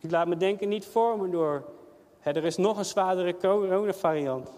Ik 0.00 0.10
laat 0.10 0.26
me 0.26 0.36
denken 0.36 0.68
niet 0.68 0.86
vormen 0.86 1.30
door 1.30 1.64
hè, 2.18 2.32
er 2.32 2.44
is 2.44 2.56
nog 2.56 2.78
een 2.78 2.84
zwaardere 2.84 3.36
coronavariant. 3.36 4.50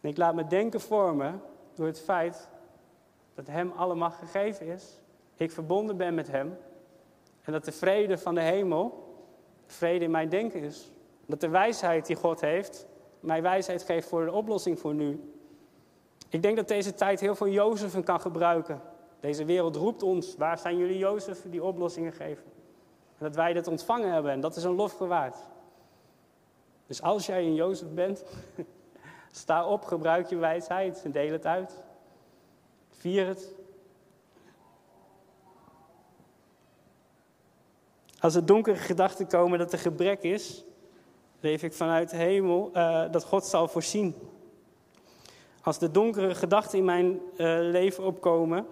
En 0.00 0.08
ik 0.08 0.16
laat 0.16 0.34
me 0.34 0.46
denken 0.46 0.80
vormen 0.80 1.42
door 1.74 1.86
het 1.86 2.00
feit 2.00 2.48
dat 3.34 3.46
hem 3.46 3.72
alle 3.76 3.94
macht 3.94 4.18
gegeven 4.18 4.66
is. 4.66 5.00
Ik 5.36 5.50
verbonden 5.50 5.96
ben 5.96 6.14
met 6.14 6.30
hem. 6.30 6.58
En 7.42 7.52
dat 7.52 7.64
de 7.64 7.72
vrede 7.72 8.18
van 8.18 8.34
de 8.34 8.40
hemel 8.40 9.04
vrede 9.66 10.04
in 10.04 10.10
mijn 10.10 10.28
denken 10.28 10.60
is. 10.60 10.90
Dat 11.26 11.40
de 11.40 11.48
wijsheid 11.48 12.06
die 12.06 12.16
God 12.16 12.40
heeft, 12.40 12.86
mij 13.20 13.42
wijsheid 13.42 13.82
geeft 13.82 14.08
voor 14.08 14.24
de 14.24 14.32
oplossing 14.32 14.78
voor 14.78 14.94
nu. 14.94 15.32
Ik 16.28 16.42
denk 16.42 16.56
dat 16.56 16.68
deze 16.68 16.94
tijd 16.94 17.20
heel 17.20 17.34
veel 17.34 17.48
Jozefen 17.48 18.04
kan 18.04 18.20
gebruiken. 18.20 18.80
Deze 19.20 19.44
wereld 19.44 19.76
roept 19.76 20.02
ons, 20.02 20.36
waar 20.36 20.58
zijn 20.58 20.76
jullie 20.76 20.98
Jozef 20.98 21.42
die 21.50 21.64
oplossingen 21.64 22.12
geven? 22.12 22.44
En 23.18 23.24
dat 23.24 23.34
wij 23.34 23.52
dat 23.52 23.66
ontvangen 23.66 24.12
hebben 24.12 24.32
en 24.32 24.40
dat 24.40 24.56
is 24.56 24.64
een 24.64 24.74
lof 24.74 24.92
gewaard. 24.92 25.36
Dus 26.86 27.02
als 27.02 27.26
jij 27.26 27.42
een 27.42 27.54
Jozef 27.54 27.88
bent, 27.88 28.24
sta 29.30 29.66
op, 29.66 29.84
gebruik 29.84 30.28
je 30.28 30.36
wijsheid 30.36 31.02
en 31.04 31.12
deel 31.12 31.32
het 31.32 31.46
uit. 31.46 31.82
Vier 32.90 33.26
het. 33.26 33.54
Als 38.18 38.34
er 38.34 38.46
donkere 38.46 38.76
gedachten 38.76 39.26
komen 39.26 39.58
dat 39.58 39.72
er 39.72 39.78
gebrek 39.78 40.22
is, 40.22 40.64
leef 41.40 41.62
ik 41.62 41.72
vanuit 41.72 42.10
de 42.10 42.16
hemel 42.16 42.70
uh, 42.74 43.10
dat 43.10 43.24
God 43.24 43.44
zal 43.44 43.68
voorzien. 43.68 44.14
Als 45.62 45.78
de 45.78 45.90
donkere 45.90 46.34
gedachten 46.34 46.78
in 46.78 46.84
mijn 46.84 47.06
uh, 47.06 47.18
leven 47.60 48.04
opkomen 48.04 48.66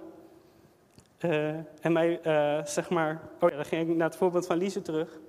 uh, 1.24 1.48
en 1.80 1.92
mij, 1.92 2.20
zeg 2.64 2.90
maar, 2.90 3.20
oh 3.40 3.50
ja, 3.50 3.56
dan 3.56 3.64
ging 3.64 3.90
ik 3.90 3.96
naar 3.96 4.08
het 4.08 4.16
voorbeeld 4.16 4.46
van 4.46 4.56
Lise 4.56 4.82
terug, 4.82 5.20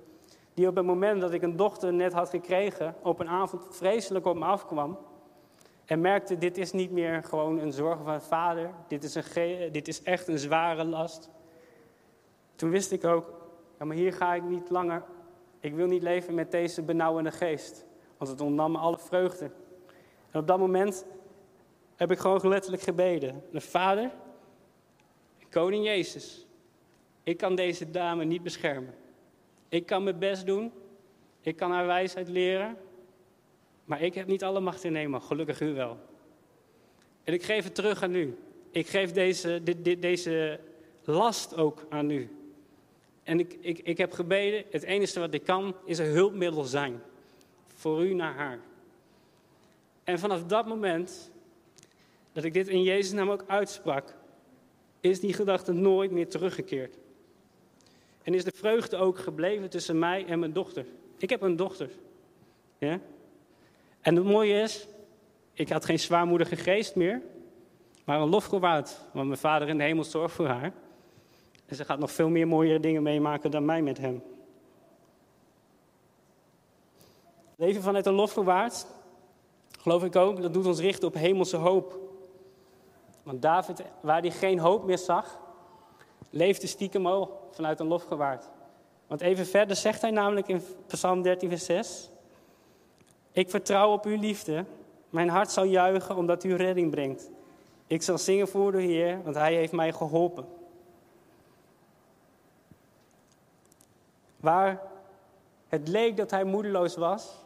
die 0.54 0.68
op 0.68 0.76
het 0.76 0.86
moment 0.86 1.20
dat 1.20 1.32
ik 1.32 1.42
een 1.42 1.56
dochter 1.56 1.92
net 1.92 2.12
had 2.12 2.30
gekregen, 2.30 2.94
op 3.02 3.20
een 3.20 3.28
avond 3.28 3.62
vreselijk 3.70 4.26
op 4.26 4.36
me 4.36 4.44
afkwam 4.44 4.98
en 5.84 6.00
merkte, 6.00 6.38
dit 6.38 6.58
is 6.58 6.72
niet 6.72 6.90
meer 6.90 7.22
gewoon 7.22 7.58
een 7.58 7.72
zorg 7.72 7.98
van 8.04 8.22
vader, 8.22 8.70
dit 8.88 9.04
is, 9.04 9.14
een 9.14 9.72
dit 9.72 9.88
is 9.88 10.02
echt 10.02 10.28
een 10.28 10.38
zware 10.38 10.84
last. 10.84 11.30
Toen 12.56 12.70
wist 12.70 12.92
ik 12.92 13.04
ook, 13.04 13.32
ja, 13.78 13.84
maar 13.84 13.96
hier 13.96 14.12
ga 14.12 14.34
ik 14.34 14.42
niet 14.42 14.70
langer 14.70 15.02
ik 15.66 15.74
wil 15.74 15.86
niet 15.86 16.02
leven 16.02 16.34
met 16.34 16.50
deze 16.50 16.82
benauwende 16.82 17.30
geest, 17.30 17.84
want 18.16 18.30
het 18.30 18.40
ontnam 18.40 18.72
me 18.72 18.78
alle 18.78 18.98
vreugde. 18.98 19.50
En 20.30 20.40
op 20.40 20.46
dat 20.46 20.58
moment 20.58 21.04
heb 21.96 22.10
ik 22.10 22.18
gewoon 22.18 22.48
letterlijk 22.48 22.82
gebeden. 22.82 23.42
De 23.52 23.60
Vader, 23.60 24.10
Koning 25.56 25.84
Jezus, 25.84 26.46
ik 27.22 27.36
kan 27.36 27.54
deze 27.54 27.90
dame 27.90 28.24
niet 28.24 28.42
beschermen. 28.42 28.94
Ik 29.68 29.86
kan 29.86 30.04
mijn 30.04 30.18
best 30.18 30.46
doen, 30.46 30.72
ik 31.40 31.56
kan 31.56 31.70
haar 31.70 31.86
wijsheid 31.86 32.28
leren, 32.28 32.76
maar 33.84 34.02
ik 34.02 34.14
heb 34.14 34.26
niet 34.26 34.44
alle 34.44 34.60
macht 34.60 34.84
in 34.84 34.92
nemen, 34.92 35.22
gelukkig 35.22 35.60
u 35.60 35.74
wel. 35.74 35.98
En 37.24 37.32
ik 37.32 37.42
geef 37.42 37.64
het 37.64 37.74
terug 37.74 38.02
aan 38.02 38.14
u. 38.14 38.38
Ik 38.70 38.86
geef 38.86 39.12
deze, 39.12 39.62
deze 39.98 40.60
last 41.04 41.56
ook 41.56 41.86
aan 41.88 42.10
u. 42.10 42.30
En 43.22 43.40
ik, 43.40 43.56
ik, 43.60 43.78
ik 43.78 43.98
heb 43.98 44.12
gebeden, 44.12 44.64
het 44.70 44.82
enige 44.82 45.20
wat 45.20 45.34
ik 45.34 45.44
kan 45.44 45.74
is 45.84 45.98
een 45.98 46.12
hulpmiddel 46.12 46.64
zijn. 46.64 47.02
Voor 47.74 48.04
u 48.04 48.14
naar 48.14 48.34
haar. 48.34 48.58
En 50.04 50.18
vanaf 50.18 50.44
dat 50.44 50.66
moment 50.66 51.30
dat 52.32 52.44
ik 52.44 52.52
dit 52.52 52.68
in 52.68 52.82
Jezus 52.82 53.12
naam 53.12 53.30
ook 53.30 53.44
uitsprak, 53.46 54.14
is 55.10 55.20
die 55.20 55.32
gedachte 55.32 55.72
nooit 55.72 56.10
meer 56.10 56.28
teruggekeerd. 56.28 56.96
En 58.22 58.34
is 58.34 58.44
de 58.44 58.52
vreugde 58.54 58.96
ook 58.96 59.18
gebleven 59.18 59.70
tussen 59.70 59.98
mij 59.98 60.26
en 60.26 60.38
mijn 60.38 60.52
dochter. 60.52 60.86
Ik 61.18 61.30
heb 61.30 61.42
een 61.42 61.56
dochter. 61.56 61.90
Ja? 62.78 63.00
En 64.00 64.16
het 64.16 64.24
mooie 64.24 64.60
is, 64.60 64.86
ik 65.52 65.68
had 65.68 65.84
geen 65.84 65.98
zwaarmoedige 65.98 66.56
geest 66.56 66.94
meer, 66.94 67.22
maar 68.04 68.20
een 68.20 68.28
lofgewaard. 68.28 69.00
Want 69.12 69.26
mijn 69.26 69.40
vader 69.40 69.68
in 69.68 69.78
de 69.78 69.84
hemel 69.84 70.04
zorgt 70.04 70.34
voor 70.34 70.46
haar. 70.46 70.72
En 71.66 71.76
ze 71.76 71.84
gaat 71.84 71.98
nog 71.98 72.12
veel 72.12 72.28
meer 72.28 72.48
mooiere 72.48 72.80
dingen 72.80 73.02
meemaken 73.02 73.50
dan 73.50 73.64
mij 73.64 73.82
met 73.82 73.98
hem. 73.98 74.22
Leven 77.56 77.82
vanuit 77.82 78.06
een 78.06 78.14
lofgewaard, 78.14 78.86
geloof 79.78 80.04
ik 80.04 80.16
ook, 80.16 80.42
dat 80.42 80.52
doet 80.52 80.66
ons 80.66 80.80
richten 80.80 81.08
op 81.08 81.14
hemelse 81.14 81.56
hoop. 81.56 82.05
Want 83.26 83.42
David, 83.42 83.82
waar 84.00 84.20
hij 84.20 84.30
geen 84.30 84.58
hoop 84.58 84.84
meer 84.84 84.98
zag, 84.98 85.38
leefde 86.30 86.66
stiekem 86.66 87.06
al 87.06 87.48
vanuit 87.50 87.80
een 87.80 87.86
lofgewaard. 87.86 88.48
Want 89.06 89.20
even 89.20 89.46
verder 89.46 89.76
zegt 89.76 90.00
hij 90.00 90.10
namelijk 90.10 90.48
in 90.48 90.62
Psalm 90.86 91.22
13, 91.22 91.48
vers 91.48 91.64
6: 91.64 92.10
Ik 93.32 93.50
vertrouw 93.50 93.92
op 93.92 94.04
uw 94.04 94.18
liefde. 94.18 94.64
Mijn 95.10 95.28
hart 95.28 95.50
zal 95.50 95.64
juichen 95.64 96.16
omdat 96.16 96.44
u 96.44 96.54
redding 96.54 96.90
brengt. 96.90 97.30
Ik 97.86 98.02
zal 98.02 98.18
zingen 98.18 98.48
voor 98.48 98.72
de 98.72 98.80
Heer, 98.80 99.22
want 99.22 99.36
hij 99.36 99.54
heeft 99.54 99.72
mij 99.72 99.92
geholpen. 99.92 100.46
Waar 104.36 104.82
het 105.68 105.88
leek 105.88 106.16
dat 106.16 106.30
hij 106.30 106.44
moedeloos 106.44 106.96
was, 106.96 107.44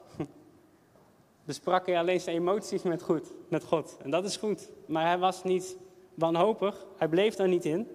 besprak 1.45 1.87
hij 1.87 1.99
alleen 1.99 2.21
zijn 2.21 2.37
emoties 2.37 2.83
met, 2.83 3.03
goed, 3.03 3.33
met 3.49 3.65
God. 3.65 3.97
En 4.03 4.11
dat 4.11 4.25
is 4.25 4.37
goed. 4.37 4.71
Maar 4.87 5.07
hij 5.07 5.19
was 5.19 5.45
niet 5.45 5.77
wanhopig. 6.15 6.87
Hij 6.97 7.09
bleef 7.09 7.35
daar 7.35 7.49
niet 7.49 7.65
in. 7.65 7.89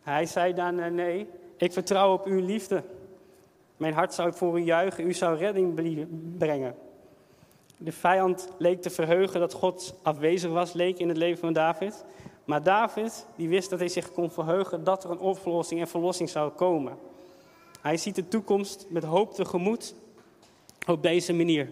Hij 0.00 0.26
zei 0.26 0.54
dan: 0.54 0.94
Nee, 0.94 1.26
ik 1.56 1.72
vertrouw 1.72 2.12
op 2.12 2.26
uw 2.26 2.40
liefde. 2.40 2.82
Mijn 3.76 3.94
hart 3.94 4.14
zou 4.14 4.32
voor 4.34 4.60
u 4.60 4.62
juichen. 4.62 5.06
U 5.06 5.12
zou 5.12 5.36
redding 5.36 5.74
brengen. 6.38 6.74
De 7.76 7.92
vijand 7.92 8.48
leek 8.58 8.82
te 8.82 8.90
verheugen 8.90 9.40
dat 9.40 9.52
God 9.52 9.94
afwezig 10.02 10.50
was, 10.50 10.72
leek 10.72 10.98
in 10.98 11.08
het 11.08 11.16
leven 11.16 11.38
van 11.38 11.52
David. 11.52 12.04
Maar 12.44 12.62
David, 12.62 13.26
die 13.36 13.48
wist 13.48 13.70
dat 13.70 13.78
hij 13.78 13.88
zich 13.88 14.12
kon 14.12 14.30
verheugen 14.30 14.84
dat 14.84 15.04
er 15.04 15.10
een 15.10 15.18
oplossing 15.18 15.80
en 15.80 15.88
verlossing 15.88 16.30
zou 16.30 16.50
komen. 16.50 16.98
Hij 17.80 17.96
ziet 17.96 18.14
de 18.14 18.28
toekomst 18.28 18.86
met 18.88 19.04
hoop 19.04 19.34
tegemoet 19.34 19.94
op 20.86 21.02
deze 21.02 21.32
manier. 21.32 21.68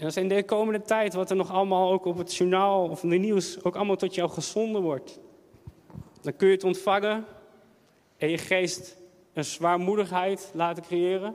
En 0.00 0.06
als 0.06 0.16
in 0.16 0.28
de 0.28 0.44
komende 0.44 0.82
tijd, 0.82 1.14
wat 1.14 1.30
er 1.30 1.36
nog 1.36 1.50
allemaal 1.50 1.92
ook 1.92 2.04
op 2.04 2.18
het 2.18 2.34
journaal 2.34 2.88
of 2.88 3.02
in 3.02 3.08
de 3.08 3.16
nieuws 3.16 3.64
ook 3.64 3.76
allemaal 3.76 3.96
tot 3.96 4.14
jou 4.14 4.30
gezonden 4.30 4.82
wordt, 4.82 5.18
dan 6.20 6.36
kun 6.36 6.48
je 6.48 6.54
het 6.54 6.64
ontvangen 6.64 7.24
en 8.16 8.28
je 8.28 8.38
geest 8.38 8.96
een 9.32 9.44
zwaarmoedigheid 9.44 10.50
laten 10.54 10.82
creëren. 10.82 11.34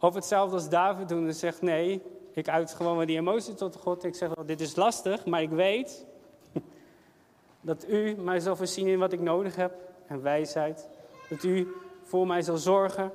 Of 0.00 0.14
hetzelfde 0.14 0.54
als 0.54 0.68
David 0.68 1.08
doen 1.08 1.26
en 1.26 1.34
zegt: 1.34 1.62
Nee, 1.62 2.02
ik 2.32 2.48
uit 2.48 2.74
gewoon 2.74 2.96
maar 2.96 3.06
die 3.06 3.18
emotie 3.18 3.54
tot 3.54 3.76
God. 3.76 4.04
Ik 4.04 4.14
zeg 4.14 4.34
wel: 4.34 4.46
Dit 4.46 4.60
is 4.60 4.76
lastig, 4.76 5.26
maar 5.26 5.42
ik 5.42 5.50
weet 5.50 6.06
dat 7.60 7.88
u 7.88 8.14
mij 8.14 8.40
zal 8.40 8.56
voorzien 8.56 8.86
in 8.86 8.98
wat 8.98 9.12
ik 9.12 9.20
nodig 9.20 9.56
heb 9.56 9.74
en 10.06 10.22
wijsheid. 10.22 10.88
Dat 11.28 11.44
u 11.44 11.74
voor 12.02 12.26
mij 12.26 12.42
zal 12.42 12.56
zorgen. 12.56 13.12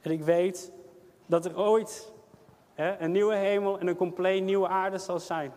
En 0.00 0.10
ik 0.10 0.22
weet 0.22 0.72
dat 1.26 1.44
er 1.44 1.58
ooit 1.58 2.12
een 2.74 3.12
nieuwe 3.12 3.34
hemel 3.34 3.78
en 3.78 3.86
een 3.86 3.96
compleet 3.96 4.42
nieuwe 4.42 4.68
aarde 4.68 4.98
zal 4.98 5.18
zijn. 5.18 5.52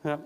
Ja. 0.00 0.18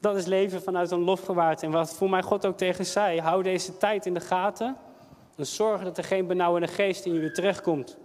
Dat 0.00 0.16
is 0.16 0.26
leven 0.26 0.62
vanuit 0.62 0.90
een 0.90 1.04
lofgewaard. 1.04 1.62
En 1.62 1.70
wat 1.70 1.94
voor 1.94 2.10
mij 2.10 2.22
God 2.22 2.46
ook 2.46 2.56
tegen 2.56 2.86
zei: 2.86 3.20
hou 3.20 3.42
deze 3.42 3.76
tijd 3.76 4.06
in 4.06 4.14
de 4.14 4.20
gaten. 4.20 4.76
En 5.36 5.46
zorg 5.46 5.82
dat 5.82 5.98
er 5.98 6.04
geen 6.04 6.26
benauwende 6.26 6.68
geest 6.68 7.04
in 7.04 7.12
jullie 7.12 7.32
terechtkomt. 7.32 7.96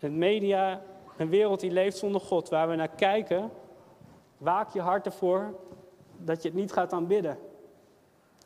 Een 0.00 0.18
media, 0.18 0.80
een 1.16 1.28
wereld 1.28 1.60
die 1.60 1.70
leeft 1.70 1.96
zonder 1.96 2.20
God, 2.20 2.48
waar 2.48 2.68
we 2.68 2.74
naar 2.74 2.88
kijken, 2.88 3.50
waak 4.38 4.72
je 4.72 4.80
hart 4.80 5.06
ervoor 5.06 5.54
dat 6.18 6.42
je 6.42 6.48
het 6.48 6.56
niet 6.56 6.72
gaat 6.72 6.92
aanbidden. 6.92 7.38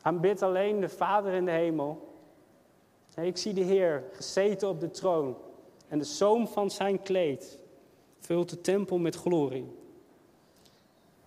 Aanbid 0.01 0.41
alleen 0.41 0.79
de 0.79 0.89
Vader 0.89 1.33
in 1.33 1.45
de 1.45 1.51
hemel. 1.51 2.10
Ik 3.15 3.37
zie 3.37 3.53
de 3.53 3.61
Heer 3.61 4.03
gezeten 4.11 4.69
op 4.69 4.79
de 4.79 4.91
troon 4.91 5.37
en 5.87 5.97
de 5.97 6.05
zoom 6.05 6.47
van 6.47 6.71
zijn 6.71 7.01
kleed 7.01 7.59
vult 8.19 8.49
de 8.49 8.61
tempel 8.61 8.97
met 8.97 9.15
glorie. 9.15 9.79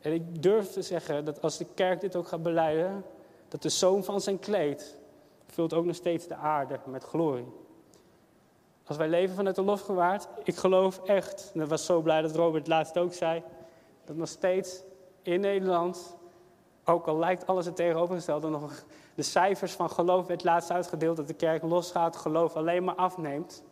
En 0.01 0.12
ik 0.12 0.42
durf 0.42 0.70
te 0.70 0.83
zeggen 0.83 1.25
dat 1.25 1.42
als 1.42 1.59
de 1.59 1.66
kerk 1.75 2.01
dit 2.01 2.16
ook 2.16 2.29
gaat 2.29 2.42
beleiden, 2.42 3.05
dat 3.49 3.62
de 3.62 3.68
zoom 3.68 4.05
van 4.05 4.20
zijn 4.20 4.38
kleed 4.38 4.97
vult 5.47 5.75
ook 5.75 5.85
nog 5.85 5.94
steeds 5.94 6.27
de 6.27 6.35
aarde 6.35 6.81
met 6.87 7.05
glorie. 7.05 7.53
Als 8.85 8.97
wij 8.97 9.09
leven 9.09 9.35
vanuit 9.35 9.57
de 9.57 9.62
lofgewaard, 9.62 10.29
ik 10.42 10.57
geloof 10.57 11.01
echt, 11.05 11.51
en 11.55 11.61
ik 11.61 11.68
was 11.68 11.85
zo 11.85 12.01
blij 12.01 12.23
dat 12.23 12.37
Robert 12.37 12.66
laatst 12.66 12.99
ook 12.99 13.12
zei, 13.12 13.42
dat 14.05 14.16
nog 14.16 14.29
steeds 14.29 14.83
in 15.23 15.40
Nederland, 15.40 16.16
ook 16.85 17.07
al 17.07 17.18
lijkt 17.18 17.47
alles 17.47 17.66
er 17.66 17.75
tegenovergesteld, 17.75 18.42
dat 18.42 18.51
nog 18.51 18.85
de 19.14 19.22
cijfers 19.22 19.72
van 19.72 19.90
geloof 19.90 20.27
werd 20.27 20.44
laatst 20.44 20.70
uitgedeeld, 20.70 21.16
dat 21.16 21.29
de 21.29 21.35
kerk 21.35 21.62
losgaat, 21.62 22.16
geloof 22.16 22.57
alleen 22.57 22.85
maar 22.85 22.94
afneemt. 22.94 23.62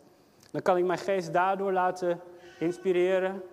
Dan 0.51 0.61
kan 0.61 0.77
ik 0.77 0.85
mijn 0.85 0.99
geest 0.99 1.33
daardoor 1.33 1.71
laten 1.71 2.21
inspireren 2.59 3.43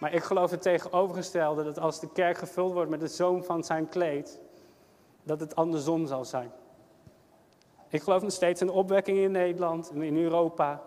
maar 0.00 0.12
ik 0.12 0.22
geloof 0.22 0.50
het 0.50 0.62
tegenovergestelde, 0.62 1.64
dat 1.64 1.78
als 1.78 2.00
de 2.00 2.12
kerk 2.12 2.38
gevuld 2.38 2.72
wordt 2.72 2.90
met 2.90 3.00
de 3.00 3.08
zoom 3.08 3.44
van 3.44 3.64
zijn 3.64 3.88
kleed, 3.88 4.40
dat 5.22 5.40
het 5.40 5.56
andersom 5.56 6.06
zal 6.06 6.24
zijn. 6.24 6.52
Ik 7.88 8.02
geloof 8.02 8.22
nog 8.22 8.32
steeds 8.32 8.60
in 8.60 8.66
de 8.66 8.72
opwekking 8.72 9.18
in 9.18 9.30
Nederland 9.30 9.90
en 9.90 10.02
in 10.02 10.16
Europa. 10.16 10.82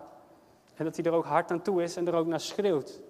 En 0.74 0.84
dat 0.84 0.96
hij 0.96 1.04
er 1.04 1.12
ook 1.12 1.24
hard 1.24 1.50
aan 1.50 1.62
toe 1.62 1.82
is 1.82 1.96
en 1.96 2.06
er 2.06 2.14
ook 2.14 2.26
naar 2.26 2.40
schreeuwt. 2.40 3.00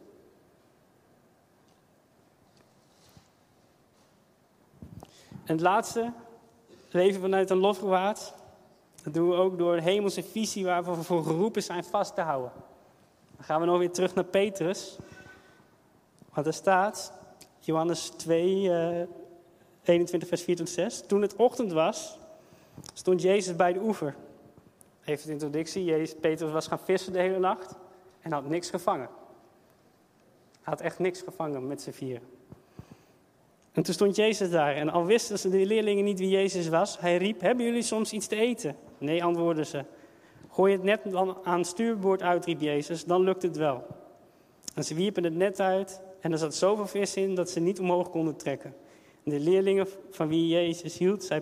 En 5.30 5.52
het 5.52 5.60
laatste, 5.60 6.12
leven 6.94 7.20
vanuit 7.20 7.50
een 7.50 7.56
lofgewaard. 7.56 8.34
Dat 9.02 9.14
doen 9.14 9.28
we 9.28 9.34
ook 9.34 9.58
door 9.58 9.76
een 9.76 9.82
hemelse 9.82 10.22
visie 10.22 10.64
waar 10.64 10.84
we 10.84 11.02
voor 11.02 11.24
geroepen 11.24 11.62
zijn 11.62 11.84
vast 11.84 12.14
te 12.14 12.20
houden. 12.20 12.52
Dan 13.36 13.44
gaan 13.44 13.60
we 13.60 13.66
nog 13.66 13.78
weer 13.78 13.90
terug 13.90 14.14
naar 14.14 14.24
Petrus. 14.24 14.96
Want 16.32 16.46
er 16.46 16.52
staat, 16.52 17.12
Johannes 17.58 18.08
2, 18.08 18.62
uh, 18.62 19.06
21, 19.82 20.28
vers 20.28 20.42
4 20.42 20.56
tot 20.56 20.68
6. 20.68 21.06
Toen 21.06 21.22
het 21.22 21.36
ochtend 21.36 21.72
was, 21.72 22.18
stond 22.92 23.22
Jezus 23.22 23.56
bij 23.56 23.72
de 23.72 23.80
oever. 23.80 24.14
Even 25.04 25.26
de 25.26 25.32
introductie. 25.32 25.84
Jezus, 25.84 26.16
Petrus 26.20 26.52
was 26.52 26.66
gaan 26.66 26.78
vissen 26.78 27.12
de 27.12 27.18
hele 27.18 27.38
nacht 27.38 27.74
en 28.20 28.32
had 28.32 28.48
niks 28.48 28.70
gevangen. 28.70 29.08
Hij 30.52 30.72
had 30.72 30.80
echt 30.80 30.98
niks 30.98 31.22
gevangen 31.22 31.66
met 31.66 31.82
z'n 31.82 31.90
vier. 31.90 32.20
En 33.74 33.82
toen 33.82 33.94
stond 33.94 34.16
Jezus 34.16 34.50
daar 34.50 34.74
en 34.74 34.90
al 34.90 35.04
wisten 35.04 35.50
de 35.50 35.66
leerlingen 35.66 36.04
niet 36.04 36.18
wie 36.18 36.28
Jezus 36.28 36.68
was, 36.68 37.00
hij 37.00 37.16
riep, 37.16 37.40
hebben 37.40 37.64
jullie 37.64 37.82
soms 37.82 38.12
iets 38.12 38.26
te 38.26 38.36
eten? 38.36 38.76
Nee, 38.98 39.24
antwoordden 39.24 39.66
ze. 39.66 39.84
Gooi 40.50 40.72
het 40.72 40.82
net 40.82 41.00
dan 41.04 41.36
aan 41.42 41.58
het 41.58 41.66
stuurboord 41.66 42.22
uit, 42.22 42.44
riep 42.44 42.60
Jezus, 42.60 43.04
dan 43.04 43.22
lukt 43.22 43.42
het 43.42 43.56
wel. 43.56 43.86
En 44.74 44.84
ze 44.84 44.94
wierpen 44.94 45.24
het 45.24 45.34
net 45.34 45.60
uit 45.60 46.00
en 46.20 46.32
er 46.32 46.38
zat 46.38 46.54
zoveel 46.54 46.86
vis 46.86 47.16
in 47.16 47.34
dat 47.34 47.50
ze 47.50 47.60
niet 47.60 47.80
omhoog 47.80 48.10
konden 48.10 48.36
trekken. 48.36 48.74
De 49.22 49.40
leerlingen 49.40 49.86
van 50.10 50.28
wie 50.28 50.48
Jezus 50.48 50.98
hield, 50.98 51.28
eh, 51.28 51.40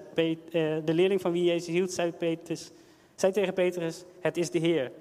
de 0.84 0.94
leerling 0.94 1.20
van 1.20 1.32
wie 1.32 1.44
Jezus 1.44 1.74
hield, 1.74 1.92
zei, 1.92 2.12
Petrus, 2.12 2.70
zei 3.14 3.32
tegen 3.32 3.52
Petrus, 3.52 4.04
het 4.20 4.36
is 4.36 4.50
de 4.50 4.58
Heer. 4.58 4.92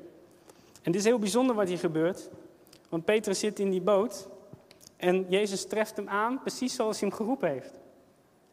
En 0.81 0.91
dit 0.91 0.95
is 0.95 1.03
heel 1.03 1.19
bijzonder 1.19 1.55
wat 1.55 1.67
hier 1.67 1.77
gebeurt. 1.77 2.29
Want 2.89 3.05
Petrus 3.05 3.39
zit 3.39 3.59
in 3.59 3.69
die 3.69 3.81
boot 3.81 4.27
en 5.01 5.25
Jezus 5.29 5.67
treft 5.67 5.95
hem 5.95 6.09
aan 6.09 6.39
precies 6.39 6.75
zoals 6.75 6.99
hij 6.99 7.07
hem 7.09 7.17
geroepen 7.17 7.49
heeft. 7.49 7.79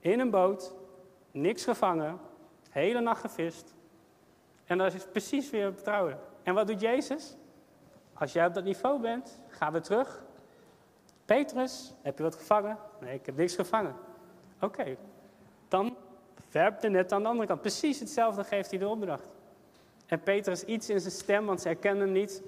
In 0.00 0.20
een 0.20 0.30
boot, 0.30 0.74
niks 1.30 1.64
gevangen, 1.64 2.18
hele 2.70 3.00
nacht 3.00 3.20
gevist. 3.20 3.74
En 4.64 4.78
dat 4.78 4.94
is 4.94 5.06
precies 5.06 5.50
weer 5.50 5.72
vertrouwen. 5.72 6.18
En 6.42 6.54
wat 6.54 6.66
doet 6.66 6.80
Jezus? 6.80 7.36
Als 8.14 8.32
jij 8.32 8.46
op 8.46 8.54
dat 8.54 8.64
niveau 8.64 9.00
bent, 9.00 9.40
ga 9.48 9.72
weer 9.72 9.82
terug 9.82 10.26
Petrus, 11.28 11.92
heb 12.02 12.16
je 12.16 12.22
wat 12.22 12.34
gevangen? 12.34 12.78
Nee, 13.00 13.14
ik 13.14 13.26
heb 13.26 13.36
niks 13.36 13.54
gevangen. 13.54 13.94
Oké, 14.60 14.96
dan 15.68 15.96
werp 16.50 16.80
de 16.80 16.88
net 16.88 17.12
aan 17.12 17.22
de 17.22 17.28
andere 17.28 17.46
kant. 17.46 17.60
Precies 17.60 18.00
hetzelfde 18.00 18.44
geeft 18.44 18.70
hij 18.70 18.78
de 18.78 18.88
opdracht. 18.88 19.34
En 20.06 20.20
Petrus 20.20 20.64
iets 20.64 20.90
in 20.90 21.00
zijn 21.00 21.12
stem, 21.12 21.46
want 21.46 21.60
ze 21.60 21.68
herkenden 21.68 22.02
hem 22.02 22.12
niet, 22.12 22.42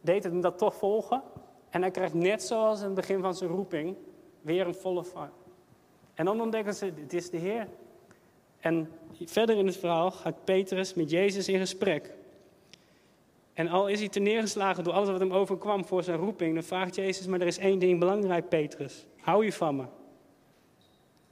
deed 0.00 0.24
hem 0.24 0.40
dat 0.40 0.58
toch 0.58 0.74
volgen. 0.74 1.22
En 1.70 1.80
hij 1.80 1.90
krijgt 1.90 2.14
net 2.14 2.42
zoals 2.42 2.78
in 2.78 2.84
het 2.84 2.94
begin 2.94 3.20
van 3.20 3.34
zijn 3.34 3.50
roeping 3.50 3.96
weer 4.40 4.66
een 4.66 4.74
volle 4.74 5.04
vang. 5.04 5.30
En 6.14 6.24
dan 6.24 6.40
ontdekken 6.40 6.74
ze, 6.74 6.94
dit 6.94 7.12
is 7.12 7.30
de 7.30 7.36
Heer. 7.36 7.68
En 8.60 8.90
verder 9.24 9.56
in 9.56 9.66
het 9.66 9.76
verhaal 9.76 10.10
gaat 10.10 10.44
Petrus 10.44 10.94
met 10.94 11.10
Jezus 11.10 11.48
in 11.48 11.58
gesprek. 11.58 12.14
En 13.52 13.68
al 13.68 13.88
is 13.88 13.98
hij 13.98 14.08
te 14.08 14.20
neergeslagen 14.20 14.84
door 14.84 14.92
alles 14.92 15.08
wat 15.08 15.20
hem 15.20 15.32
overkwam 15.32 15.84
voor 15.84 16.02
zijn 16.02 16.18
roeping, 16.18 16.54
dan 16.54 16.62
vraagt 16.62 16.94
Jezus, 16.94 17.26
maar 17.26 17.40
er 17.40 17.46
is 17.46 17.58
één 17.58 17.78
ding 17.78 17.98
belangrijk, 17.98 18.48
Petrus. 18.48 19.06
Hou 19.20 19.44
je 19.44 19.52
van 19.52 19.76
me? 19.76 19.84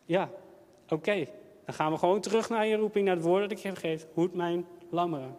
Ja, 0.05 0.31
oké. 0.89 1.27
Dan 1.65 1.75
gaan 1.75 1.93
we 1.93 1.99
gewoon 1.99 2.21
terug 2.21 2.49
naar 2.49 2.67
je 2.67 2.77
roeping, 2.77 3.07
naar 3.07 3.17
het 3.17 3.25
woord 3.25 3.43
dat 3.43 3.51
ik 3.51 3.59
je 3.59 3.77
geef. 3.77 4.07
Hoed 4.15 4.35
mijn 4.35 4.67
lammeren. 4.91 5.37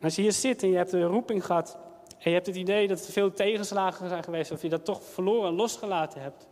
Als 0.00 0.16
je 0.16 0.22
hier 0.22 0.32
zit 0.32 0.62
en 0.62 0.68
je 0.68 0.76
hebt 0.76 0.92
een 0.92 1.02
roeping 1.02 1.44
gehad 1.44 1.78
en 2.24 2.30
je 2.30 2.36
hebt 2.36 2.46
het 2.46 2.56
idee 2.56 2.88
dat 2.88 3.06
er 3.06 3.12
veel 3.12 3.32
tegenslagen 3.32 4.08
zijn 4.08 4.24
geweest, 4.24 4.50
of 4.50 4.62
je 4.62 4.68
dat 4.68 4.84
toch 4.84 5.02
verloren 5.02 5.48
en 5.48 5.54
losgelaten 5.54 6.20
hebt, 6.20 6.46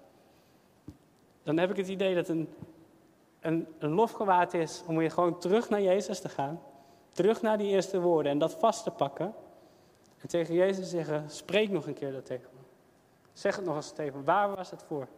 dan 1.43 1.59
heb 1.59 1.71
ik 1.71 1.77
het 1.77 1.89
idee 1.89 2.15
dat 2.15 2.29
een, 2.29 2.49
een, 3.41 3.67
een 3.79 4.09
is 4.51 4.83
om 4.87 4.97
weer 4.97 5.11
gewoon 5.11 5.39
terug 5.39 5.69
naar 5.69 5.83
Jezus 5.83 6.21
te 6.21 6.29
gaan. 6.29 6.63
Terug 7.13 7.43
naar 7.43 7.59
die 7.59 7.69
eerste 7.69 8.01
woorden 8.01 8.33
en 8.33 8.39
dat 8.39 8.53
vast 8.53 8.85
te 8.85 8.91
pakken. 8.91 9.35
En 10.19 10.29
tegen 10.29 10.55
Jezus 10.55 10.91
zeggen, 10.91 11.31
spreek 11.31 11.71
nog 11.71 11.87
een 11.87 11.95
keer 11.95 12.13
dat 12.13 12.27
tegen 12.27 12.49
me. 12.53 12.61
Zeg 13.33 13.57
het 13.57 13.65
nog 13.65 13.77
eens 13.77 13.93
tegen 13.93 14.19
me, 14.19 14.25
waar 14.25 14.57
was 14.57 14.71
het 14.71 14.83
voor? 14.83 15.09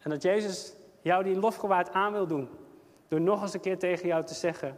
En 0.00 0.10
dat 0.10 0.22
Jezus 0.22 0.72
jou 1.00 1.24
die 1.24 1.38
lofgewaard 1.38 1.92
aan 1.92 2.12
wil 2.12 2.26
doen. 2.26 2.48
Door 3.08 3.20
nog 3.20 3.42
eens 3.42 3.54
een 3.54 3.60
keer 3.60 3.78
tegen 3.78 4.06
jou 4.06 4.24
te 4.24 4.34
zeggen, 4.34 4.76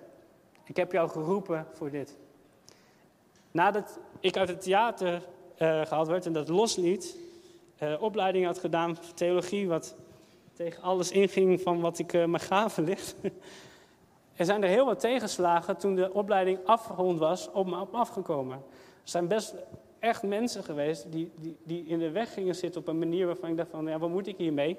ik 0.64 0.77
heb 0.77 0.92
jou 0.92 1.09
geroepen 1.09 1.66
voor 1.73 1.90
dit. 1.90 2.16
Nadat 3.51 3.99
ik 4.25 4.37
uit 4.37 4.49
het 4.49 4.63
theater 4.63 5.13
uh, 5.13 5.87
gehaald 5.87 6.07
werd 6.07 6.27
en 6.27 6.33
dat 6.33 6.49
losliet, 6.49 7.17
uh, 7.83 8.03
opleiding 8.03 8.47
had 8.47 8.59
gedaan 8.59 8.97
voor 8.97 9.15
theologie, 9.15 9.69
wat 9.69 9.97
tegen 10.53 10.83
alles 10.83 11.11
inging 11.11 11.61
van 11.61 11.81
wat 11.81 11.99
ik 11.99 12.13
uh, 12.13 12.25
mijn 12.25 12.43
gaven 12.43 12.85
ligt. 12.85 13.15
er 14.37 14.45
zijn 14.45 14.63
er 14.63 14.69
heel 14.69 14.85
wat 14.85 15.01
tegenslagen 15.01 15.77
toen 15.77 15.95
de 15.95 16.13
opleiding 16.13 16.59
afgerond 16.65 17.19
was 17.19 17.51
op 17.51 17.67
me 17.67 17.77
afgekomen. 17.77 18.57
Er 18.57 19.11
zijn 19.11 19.29
best 19.29 19.55
echt 19.99 20.23
mensen 20.23 20.65
geweest 20.65 21.13
die, 21.13 21.31
die, 21.41 21.57
die 21.65 21.85
in 21.87 21.99
de 21.99 22.11
weg 22.11 22.33
gingen 22.33 22.55
zitten 22.55 22.81
op 22.81 22.89
een 22.89 22.99
manier 22.99 23.27
waarvan 23.27 23.51
ik 23.51 23.57
dacht 23.57 23.71
van, 23.71 23.87
ja, 23.87 23.99
wat 23.99 24.11
moet 24.11 24.27
ik 24.27 24.37
hiermee? 24.37 24.77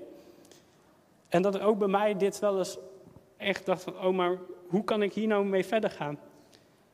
En 1.30 1.42
dat 1.42 1.60
ook 1.60 1.78
bij 1.78 1.88
mij 1.88 2.18
dit 2.18 2.40
wel 2.40 2.58
eens 2.58 2.78
echt 3.38 3.66
dacht 3.66 3.84
van, 3.84 4.00
oh, 4.00 4.16
maar 4.16 4.38
hoe 4.68 4.84
kan 4.84 5.02
ik 5.02 5.14
hier 5.14 5.28
nou 5.28 5.46
mee 5.46 5.66
verder 5.66 5.90
gaan? 5.90 6.20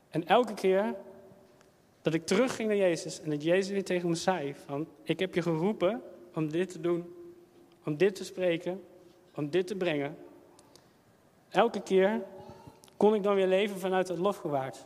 En 0.09 0.27
elke 0.27 0.53
keer 0.53 0.95
dat 2.01 2.13
ik 2.13 2.25
terugging 2.25 2.67
naar 2.67 2.77
Jezus 2.77 3.21
en 3.21 3.29
dat 3.29 3.43
Jezus 3.43 3.71
weer 3.71 3.83
tegen 3.83 4.09
me 4.09 4.15
zei 4.15 4.55
van, 4.65 4.87
ik 5.03 5.19
heb 5.19 5.35
je 5.35 5.41
geroepen 5.41 6.01
om 6.33 6.51
dit 6.51 6.69
te 6.69 6.81
doen, 6.81 7.13
om 7.83 7.97
dit 7.97 8.15
te 8.15 8.23
spreken, 8.23 8.83
om 9.35 9.49
dit 9.49 9.67
te 9.67 9.75
brengen. 9.75 10.17
Elke 11.49 11.81
keer 11.81 12.21
kon 12.97 13.13
ik 13.13 13.23
dan 13.23 13.35
weer 13.35 13.47
leven 13.47 13.79
vanuit 13.79 14.07
het 14.07 14.17
lofgewaard. 14.17 14.85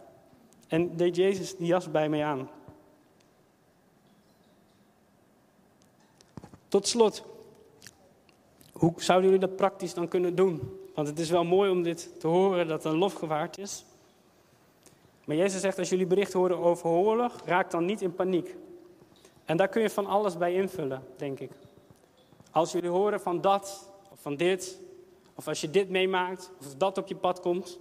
En 0.68 0.96
deed 0.96 1.16
Jezus 1.16 1.56
die 1.58 1.68
jas 1.68 1.92
bij 1.92 2.10
mij 2.10 2.24
aan. 2.24 2.50
Tot 6.68 6.88
slot, 6.88 7.24
hoe 8.72 8.94
zouden 8.98 9.32
jullie 9.32 9.48
dat 9.48 9.56
praktisch 9.56 9.94
dan 9.94 10.08
kunnen 10.08 10.36
doen? 10.36 10.80
Want 10.94 11.08
het 11.08 11.20
is 11.20 11.30
wel 11.30 11.44
mooi 11.44 11.72
om 11.72 11.84
dit 11.84 12.20
te 12.20 12.28
horen 12.28 12.68
dat 12.68 12.86
een 12.86 12.98
lofgewaard 12.98 13.58
is. 13.58 13.86
Maar 15.26 15.36
Jezus 15.36 15.62
zegt, 15.62 15.80
als 15.80 15.90
jullie 15.90 16.06
bericht 16.06 16.34
horen 16.34 16.58
over 16.58 16.90
oorlog, 16.90 17.42
raak 17.46 17.72
dan 17.72 17.86
niet 17.86 18.02
in 18.02 18.14
paniek. 18.14 18.56
En 19.46 19.58
daar 19.58 19.68
kun 19.68 19.82
je 19.82 19.90
van 19.90 20.06
alles 20.06 20.38
bij 20.38 20.54
invullen, 20.54 21.04
denk 21.16 21.40
ik. 21.40 21.52
Als 22.52 22.72
jullie 22.72 22.90
horen 22.90 23.22
van 23.22 23.42
dat, 23.42 23.92
of 24.12 24.22
van 24.22 24.36
dit, 24.36 24.80
of 25.36 25.48
als 25.48 25.62
je 25.62 25.70
dit 25.70 25.90
meemaakt, 25.90 26.52
of 26.60 26.76
dat 26.76 26.98
op 26.98 27.08
je 27.08 27.16
pad 27.16 27.40
komt, 27.40 27.80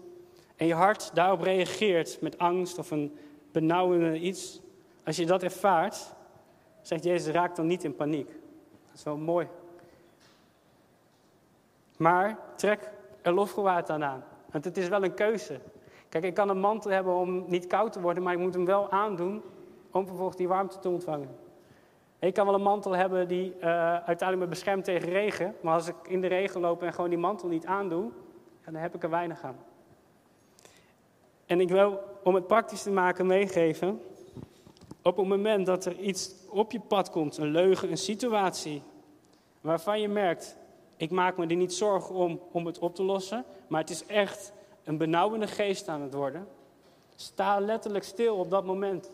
en 0.57 0.67
je 0.67 0.75
hart 0.75 1.15
daarop 1.15 1.41
reageert 1.41 2.21
met 2.21 2.39
angst 2.39 2.79
of 2.79 2.91
een 2.91 3.17
benauwende 3.53 4.19
iets, 4.19 4.61
als 5.05 5.17
je 5.17 5.27
dat 5.27 5.43
ervaart, 5.43 6.15
zegt 6.83 7.05
Jezus, 7.05 7.33
raak 7.33 7.57
dan 7.57 7.67
niet 7.67 7.85
in 7.85 7.95
paniek. 7.95 8.29
Dat 8.87 8.95
is 8.95 9.03
wel 9.03 9.17
mooi. 9.17 9.49
Maar 11.97 12.39
trek 12.57 12.91
er 13.23 13.33
lofgewaard 13.33 13.91
aan 13.91 14.05
aan. 14.05 14.25
Want 14.51 14.65
het 14.65 14.77
is 14.77 14.89
wel 14.89 15.05
een 15.05 15.15
keuze. 15.15 15.61
Kijk, 16.15 16.27
ik 16.27 16.35
kan 16.35 16.49
een 16.49 16.61
mantel 16.61 16.91
hebben 16.91 17.15
om 17.15 17.45
niet 17.47 17.67
koud 17.67 17.93
te 17.93 18.01
worden, 18.01 18.23
maar 18.23 18.33
ik 18.33 18.39
moet 18.39 18.55
hem 18.55 18.65
wel 18.65 18.91
aandoen 18.91 19.43
om 19.91 20.07
vervolgens 20.07 20.37
die 20.37 20.49
warmte 20.49 20.79
te 20.79 20.89
ontvangen. 20.89 21.37
Ik 22.19 22.35
kan 22.35 22.47
wel 22.47 22.55
een 22.55 22.63
mantel 22.63 22.93
hebben 22.93 23.29
die 23.29 23.55
uh, 23.57 23.63
uiteindelijk 23.95 24.39
me 24.39 24.47
beschermt 24.47 24.85
tegen 24.85 25.09
regen, 25.09 25.55
maar 25.63 25.75
als 25.75 25.89
ik 25.89 25.95
in 26.03 26.21
de 26.21 26.27
regen 26.27 26.61
loop 26.61 26.83
en 26.83 26.93
gewoon 26.93 27.11
die 27.11 27.19
mantel 27.19 27.49
niet 27.49 27.67
aandoe, 27.67 28.11
dan 28.65 28.75
heb 28.75 28.95
ik 28.95 29.03
er 29.03 29.11
weinig 29.11 29.43
aan. 29.43 29.57
En 31.47 31.61
ik 31.61 31.69
wil, 31.69 32.01
om 32.23 32.35
het 32.35 32.47
praktisch 32.47 32.83
te 32.83 32.91
maken, 32.91 33.27
meegeven, 33.27 34.01
op 35.03 35.17
het 35.17 35.27
moment 35.27 35.67
dat 35.67 35.85
er 35.85 35.99
iets 35.99 36.35
op 36.49 36.73
je 36.73 36.81
pad 36.81 37.11
komt, 37.11 37.37
een 37.37 37.51
leugen, 37.51 37.91
een 37.91 37.97
situatie, 37.97 38.83
waarvan 39.61 40.01
je 40.01 40.09
merkt, 40.09 40.57
ik 40.97 41.11
maak 41.11 41.37
me 41.37 41.47
er 41.47 41.57
niet 41.57 41.75
zorgen 41.75 42.15
om, 42.15 42.41
om 42.53 42.67
het 42.67 42.79
op 42.79 42.95
te 42.95 43.03
lossen, 43.03 43.45
maar 43.69 43.81
het 43.81 43.91
is 43.91 44.07
echt 44.07 44.53
een 44.85 44.97
benauwende 44.97 45.47
geest 45.47 45.89
aan 45.89 46.01
het 46.01 46.15
worden. 46.15 46.47
Sta 47.17 47.61
letterlijk 47.61 48.05
stil 48.05 48.37
op 48.37 48.51
dat 48.51 48.65
moment. 48.65 49.11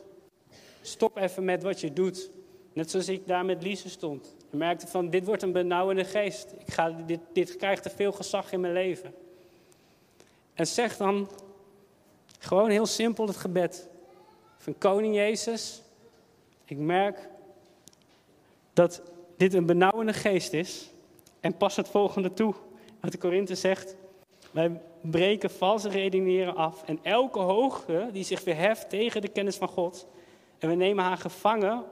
Stop 0.82 1.16
even 1.16 1.44
met 1.44 1.62
wat 1.62 1.80
je 1.80 1.92
doet. 1.92 2.30
Net 2.72 2.90
zoals 2.90 3.08
ik 3.08 3.26
daar 3.26 3.44
met 3.44 3.62
Lise 3.62 3.88
stond. 3.88 4.34
Je 4.50 4.56
merkte 4.56 4.86
van, 4.86 5.10
dit 5.10 5.24
wordt 5.24 5.42
een 5.42 5.52
benauwende 5.52 6.04
geest. 6.04 6.52
Ik 6.58 6.72
ga, 6.72 6.90
dit, 6.90 7.20
dit 7.32 7.56
krijgt 7.56 7.82
te 7.82 7.90
veel 7.90 8.12
gezag 8.12 8.52
in 8.52 8.60
mijn 8.60 8.72
leven. 8.72 9.14
En 10.54 10.66
zeg 10.66 10.96
dan 10.96 11.30
gewoon 12.38 12.70
heel 12.70 12.86
simpel 12.86 13.26
het 13.26 13.36
gebed 13.36 13.88
van 14.56 14.78
Koning 14.78 15.14
Jezus. 15.14 15.82
Ik 16.64 16.76
merk 16.76 17.28
dat 18.72 19.02
dit 19.36 19.54
een 19.54 19.66
benauwende 19.66 20.12
geest 20.12 20.52
is. 20.52 20.90
En 21.40 21.56
pas 21.56 21.76
het 21.76 21.88
volgende 21.88 22.32
toe. 22.32 22.54
Wat 23.00 23.12
de 23.12 23.18
Korinthe 23.18 23.54
zegt. 23.54 23.96
Wij 24.50 24.80
breken 25.00 25.50
valse 25.50 25.88
redeneren 25.88 26.56
af. 26.56 26.82
En 26.82 26.98
elke 27.02 27.38
hoogte 27.38 28.08
die 28.12 28.24
zich 28.24 28.42
verheft 28.42 28.90
tegen 28.90 29.20
de 29.20 29.28
kennis 29.28 29.56
van 29.56 29.68
God. 29.68 30.06
En 30.58 30.68
we 30.68 30.74
nemen 30.74 31.04
haar 31.04 31.18
gevangen 31.18 31.84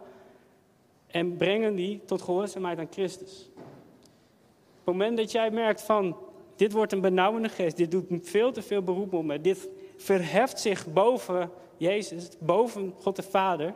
en 1.06 1.36
brengen 1.36 1.74
die 1.74 2.00
tot 2.04 2.22
gehoorzaamheid 2.22 2.78
aan 2.78 2.88
Christus. 2.90 3.50
Op 3.54 4.94
het 4.94 4.94
moment 4.94 5.16
dat 5.16 5.32
jij 5.32 5.50
merkt 5.50 5.82
van, 5.82 6.16
dit 6.56 6.72
wordt 6.72 6.92
een 6.92 7.00
benauwende 7.00 7.48
geest, 7.48 7.76
dit 7.76 7.90
doet 7.90 8.06
veel 8.22 8.52
te 8.52 8.62
veel 8.62 8.82
beroep 8.82 9.12
op 9.12 9.24
me, 9.24 9.40
dit 9.40 9.68
verheft 9.96 10.60
zich 10.60 10.92
boven 10.92 11.50
Jezus, 11.76 12.28
boven 12.38 12.94
God 13.00 13.16
de 13.16 13.22
Vader. 13.22 13.74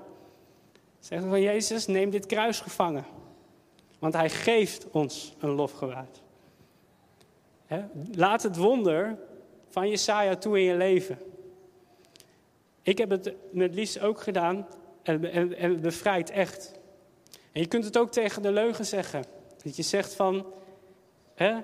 Zeggen 0.98 1.28
van 1.28 1.40
Jezus, 1.40 1.86
neem 1.86 2.10
dit 2.10 2.26
kruis 2.26 2.60
gevangen. 2.60 3.04
Want 3.98 4.14
hij 4.14 4.30
geeft 4.30 4.90
ons 4.90 5.34
een 5.38 5.50
lofgewaard. 5.50 6.22
Laat 8.12 8.42
het 8.42 8.56
wonder 8.56 9.18
van 9.68 9.88
Jesaja 9.88 10.36
toe 10.36 10.58
in 10.58 10.64
je 10.64 10.76
leven. 10.76 11.18
Ik 12.82 12.98
heb 12.98 13.10
het 13.10 13.34
met 13.50 13.74
Lies 13.74 14.00
ook 14.00 14.20
gedaan 14.20 14.66
en, 15.02 15.32
en, 15.32 15.56
en 15.56 15.70
het 15.70 15.80
bevrijdt 15.80 16.30
echt. 16.30 16.80
En 17.52 17.60
je 17.60 17.66
kunt 17.66 17.84
het 17.84 17.98
ook 17.98 18.12
tegen 18.12 18.42
de 18.42 18.52
leugen 18.52 18.86
zeggen. 18.86 19.24
Dat 19.62 19.76
je 19.76 19.82
zegt 19.82 20.14
van, 20.14 20.46
hè, 21.34 21.54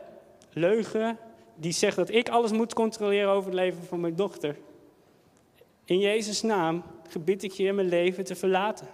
leugen, 0.52 1.18
die 1.54 1.72
zegt 1.72 1.96
dat 1.96 2.10
ik 2.10 2.28
alles 2.28 2.52
moet 2.52 2.74
controleren 2.74 3.30
over 3.30 3.50
het 3.50 3.58
leven 3.60 3.82
van 3.82 4.00
mijn 4.00 4.16
dochter. 4.16 4.56
In 5.84 5.98
Jezus' 5.98 6.42
naam 6.42 6.82
gebied 7.08 7.42
ik 7.42 7.52
je 7.52 7.64
in 7.64 7.74
mijn 7.74 7.88
leven 7.88 8.24
te 8.24 8.34
verlaten. 8.34 8.88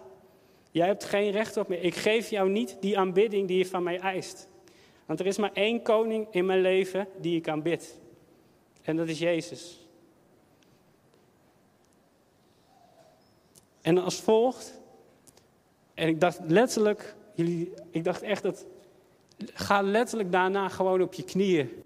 Jij 0.70 0.87
hebt 0.87 1.05
geen 1.05 1.31
recht 1.31 1.57
op 1.57 1.68
me. 1.68 1.81
Ik 1.81 1.94
geef 1.94 2.31
jou 2.31 2.50
niet 2.50 2.77
die 2.81 2.98
aanbidding 2.98 3.48
die 3.48 3.59
je 3.59 3.66
van 3.66 3.83
mij 3.83 3.98
eist. 3.98 4.48
Want 5.06 5.20
er 5.20 5.26
is 5.26 5.38
maar 5.38 5.52
één 5.52 5.82
koning 5.82 6.26
in 6.30 6.46
mijn 6.46 6.60
leven 6.60 7.08
die 7.20 7.36
ik 7.36 7.48
aanbid. 7.48 7.98
En 8.83 8.96
dat 8.96 9.08
is 9.08 9.18
Jezus. 9.18 9.88
En 13.81 13.98
als 13.98 14.20
volgt, 14.20 14.81
en 15.94 16.08
ik 16.08 16.20
dacht 16.20 16.40
letterlijk, 16.46 17.14
jullie, 17.35 17.72
ik 17.90 18.04
dacht 18.04 18.22
echt 18.22 18.42
dat, 18.42 18.66
ga 19.52 19.83
letterlijk 19.83 20.33
daarna 20.33 20.68
gewoon 20.68 21.02
op 21.02 21.14
je 21.14 21.24
knieën. 21.24 21.83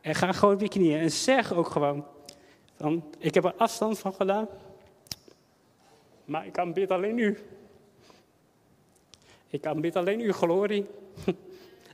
En 0.00 0.14
ga 0.14 0.32
gewoon 0.32 0.54
op 0.54 0.60
je 0.60 0.68
knieën 0.68 0.98
en 0.98 1.10
zeg 1.10 1.52
ook 1.52 1.68
gewoon, 1.68 2.06
van, 2.76 3.04
ik 3.18 3.34
heb 3.34 3.44
er 3.44 3.54
afstand 3.54 3.98
van 3.98 4.14
gedaan, 4.14 4.48
maar 6.24 6.46
ik 6.46 6.58
aanbid 6.58 6.90
alleen 6.90 7.18
u. 7.18 7.38
Ik 9.48 9.66
aanbid 9.66 9.96
alleen 9.96 10.20
uw 10.20 10.32
glorie. 10.32 10.86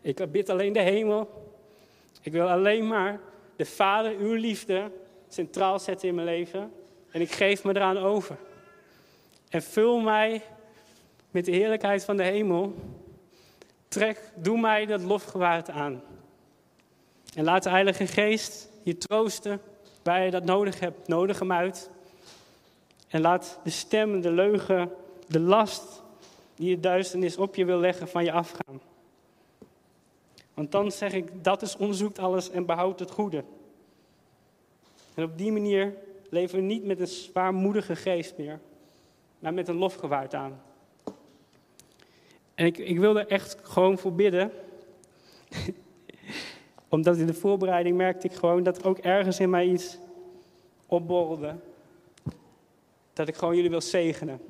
Ik 0.01 0.21
aanbid 0.21 0.49
alleen 0.49 0.73
de 0.73 0.81
hemel. 0.81 1.49
Ik 2.23 2.33
wil 2.33 2.49
alleen 2.49 2.87
maar 2.87 3.21
de 3.57 3.65
Vader, 3.65 4.17
uw 4.19 4.35
liefde, 4.35 4.91
centraal 5.29 5.79
zetten 5.79 6.09
in 6.09 6.15
mijn 6.15 6.27
leven. 6.27 6.73
En 7.11 7.21
ik 7.21 7.33
geef 7.33 7.65
me 7.65 7.77
eraan 7.77 7.99
over. 7.99 8.37
En 9.49 9.63
vul 9.63 9.99
mij 9.99 10.43
met 11.31 11.45
de 11.45 11.53
heerlijkheid 11.53 12.05
van 12.05 12.17
de 12.17 12.23
hemel. 12.23 12.75
Trek, 13.89 14.33
doe 14.35 14.61
mij 14.61 14.87
dat 14.87 15.03
lofgewaard 15.03 15.71
aan. 15.71 16.03
En 17.35 17.45
laat 17.45 17.63
de 17.63 17.71
Heilige 17.71 18.07
Geest 18.07 18.69
je 18.83 18.99
troosten 18.99 19.61
waar 20.03 20.25
je 20.25 20.31
dat 20.31 20.45
nodig 20.45 20.81
hebt. 20.81 21.09
Nodig 21.09 21.39
hem 21.39 21.53
uit. 21.53 21.91
En 23.09 23.21
laat 23.21 23.59
de 23.65 23.71
stem, 23.71 24.21
de 24.21 24.31
leugen, 24.31 24.93
de 25.27 25.41
last 25.41 26.03
die 26.55 26.71
het 26.71 26.83
duisternis 26.83 27.37
op 27.37 27.55
je 27.55 27.65
wil 27.65 27.79
leggen 27.79 28.09
van 28.09 28.25
je 28.25 28.33
afgaan. 28.33 28.81
Want 30.61 30.73
dan 30.73 30.93
zeg 30.93 31.13
ik, 31.13 31.45
dat 31.45 31.63
is 31.63 31.77
onderzoekt 31.77 32.19
alles 32.19 32.51
en 32.51 32.67
behoudt 32.67 33.01
het 33.01 33.11
goede. 33.11 33.45
En 35.15 35.25
op 35.25 35.39
die 35.39 35.53
manier 35.53 35.95
leven 36.31 36.57
we 36.57 36.65
niet 36.65 36.85
met 36.85 37.01
een 37.01 37.07
zwaarmoedige 37.07 37.97
geest 37.97 38.37
meer, 38.37 38.61
maar 39.39 39.55
met 39.55 39.69
een 39.69 39.77
lofgewaard 39.77 40.35
aan. 40.35 40.63
En 42.55 42.67
ik, 42.67 42.79
ik 42.79 42.99
wil 42.99 43.19
er 43.19 43.27
echt 43.27 43.57
gewoon 43.63 43.99
voor 43.99 44.13
bidden. 44.13 44.53
Omdat 46.89 47.17
in 47.17 47.27
de 47.27 47.35
voorbereiding 47.35 47.97
merkte 47.97 48.27
ik 48.27 48.35
gewoon 48.35 48.63
dat 48.63 48.85
ook 48.85 48.99
ergens 48.99 49.41
in 49.41 49.51
mij 49.51 49.67
iets 49.67 49.99
opborrelde. 50.87 51.55
Dat 53.13 53.29
ik 53.29 53.35
gewoon 53.35 53.57
jullie 53.57 53.71
wil 53.71 53.81
zegenen. 53.81 54.41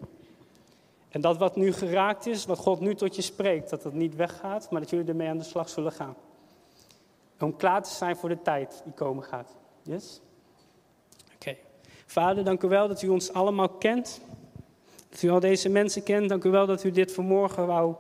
En 1.10 1.20
dat 1.20 1.38
wat 1.38 1.56
nu 1.56 1.72
geraakt 1.72 2.26
is, 2.26 2.46
wat 2.46 2.58
God 2.58 2.80
nu 2.80 2.94
tot 2.94 3.16
je 3.16 3.22
spreekt, 3.22 3.70
dat 3.70 3.82
dat 3.82 3.92
niet 3.92 4.16
weggaat, 4.16 4.70
maar 4.70 4.80
dat 4.80 4.90
jullie 4.90 5.08
ermee 5.08 5.28
aan 5.28 5.38
de 5.38 5.44
slag 5.44 5.68
zullen 5.68 5.92
gaan. 5.92 6.14
Om 7.40 7.56
klaar 7.56 7.82
te 7.82 7.90
zijn 7.90 8.16
voor 8.16 8.28
de 8.28 8.42
tijd 8.42 8.80
die 8.84 8.92
komen 8.92 9.24
gaat. 9.24 9.56
Yes? 9.82 10.20
Oké. 11.34 11.56
Vader, 12.06 12.44
dank 12.44 12.62
u 12.62 12.68
wel 12.68 12.88
dat 12.88 13.02
u 13.02 13.08
ons 13.08 13.32
allemaal 13.32 13.68
kent. 13.68 14.20
Dat 15.08 15.22
u 15.22 15.30
al 15.30 15.40
deze 15.40 15.68
mensen 15.68 16.02
kent. 16.02 16.28
Dank 16.28 16.44
u 16.44 16.50
wel 16.50 16.66
dat 16.66 16.84
u 16.84 16.90
dit 16.90 17.12
vanmorgen 17.12 17.66
wou 17.66 17.94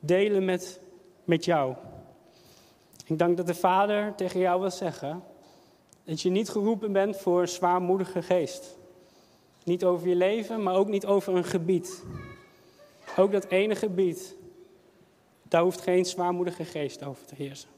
delen 0.00 0.44
met, 0.44 0.80
met 1.24 1.44
jou. 1.44 1.74
Ik 3.06 3.18
dank 3.18 3.36
dat 3.36 3.46
de 3.46 3.54
Vader 3.54 4.14
tegen 4.14 4.40
jou 4.40 4.60
wil 4.60 4.70
zeggen 4.70 5.22
dat 6.04 6.20
je 6.20 6.30
niet 6.30 6.48
geroepen 6.48 6.92
bent 6.92 7.16
voor 7.16 7.40
een 7.40 7.48
zwaarmoedige 7.48 8.22
geest. 8.22 8.78
Niet 9.64 9.84
over 9.84 10.08
je 10.08 10.14
leven, 10.14 10.62
maar 10.62 10.74
ook 10.74 10.88
niet 10.88 11.06
over 11.06 11.36
een 11.36 11.44
gebied. 11.44 12.04
Ook 13.16 13.32
dat 13.32 13.44
ene 13.44 13.74
gebied, 13.74 14.36
daar 15.42 15.62
hoeft 15.62 15.80
geen 15.80 16.04
zwaarmoedige 16.04 16.64
geest 16.64 17.04
over 17.04 17.24
te 17.24 17.34
heersen. 17.34 17.68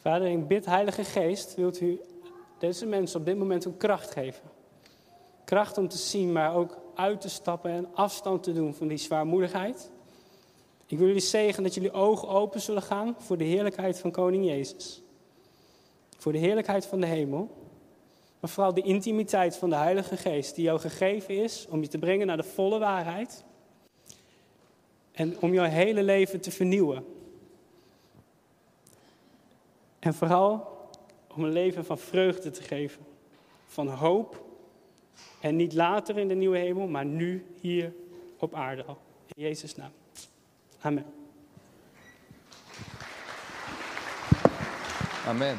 Vader, 0.00 0.28
ik 0.28 0.46
bid, 0.46 0.66
Heilige 0.66 1.04
Geest, 1.04 1.54
wilt 1.54 1.80
u 1.80 2.00
deze 2.58 2.86
mensen 2.86 3.20
op 3.20 3.26
dit 3.26 3.38
moment 3.38 3.64
een 3.64 3.76
kracht 3.76 4.10
geven. 4.10 4.42
Kracht 5.44 5.78
om 5.78 5.88
te 5.88 5.96
zien, 5.96 6.32
maar 6.32 6.54
ook 6.54 6.78
uit 6.94 7.20
te 7.20 7.28
stappen 7.28 7.70
en 7.70 7.88
afstand 7.94 8.42
te 8.42 8.52
doen 8.52 8.74
van 8.74 8.88
die 8.88 8.98
zwaarmoedigheid. 8.98 9.90
Ik 10.86 10.98
wil 10.98 11.06
jullie 11.06 11.22
zegenen 11.22 11.62
dat 11.62 11.74
jullie 11.74 11.92
ogen 11.92 12.28
open 12.28 12.60
zullen 12.60 12.82
gaan 12.82 13.14
voor 13.18 13.36
de 13.36 13.44
heerlijkheid 13.44 13.98
van 13.98 14.10
Koning 14.10 14.44
Jezus. 14.44 15.02
Voor 16.18 16.32
de 16.32 16.38
heerlijkheid 16.38 16.86
van 16.86 17.00
de 17.00 17.06
hemel. 17.06 17.50
Maar 18.40 18.50
vooral 18.50 18.74
de 18.74 18.82
intimiteit 18.82 19.56
van 19.56 19.70
de 19.70 19.76
Heilige 19.76 20.16
Geest 20.16 20.54
die 20.54 20.64
jou 20.64 20.78
gegeven 20.78 21.42
is 21.42 21.66
om 21.70 21.80
je 21.80 21.88
te 21.88 21.98
brengen 21.98 22.26
naar 22.26 22.36
de 22.36 22.42
volle 22.42 22.78
waarheid. 22.78 23.44
En 25.16 25.40
om 25.40 25.52
jouw 25.52 25.64
hele 25.64 26.02
leven 26.02 26.40
te 26.40 26.50
vernieuwen. 26.50 27.04
En 29.98 30.14
vooral 30.14 30.76
om 31.34 31.44
een 31.44 31.52
leven 31.52 31.84
van 31.84 31.98
vreugde 31.98 32.50
te 32.50 32.62
geven. 32.62 33.06
Van 33.66 33.88
hoop. 33.88 34.44
En 35.40 35.56
niet 35.56 35.72
later 35.72 36.18
in 36.18 36.28
de 36.28 36.34
nieuwe 36.34 36.58
hemel, 36.58 36.86
maar 36.86 37.04
nu 37.04 37.46
hier 37.60 37.92
op 38.38 38.54
aarde 38.54 38.84
al. 38.84 38.98
In 39.34 39.42
Jezus' 39.42 39.76
naam. 39.76 39.92
Amen. 40.80 41.04
Amen. 45.26 45.58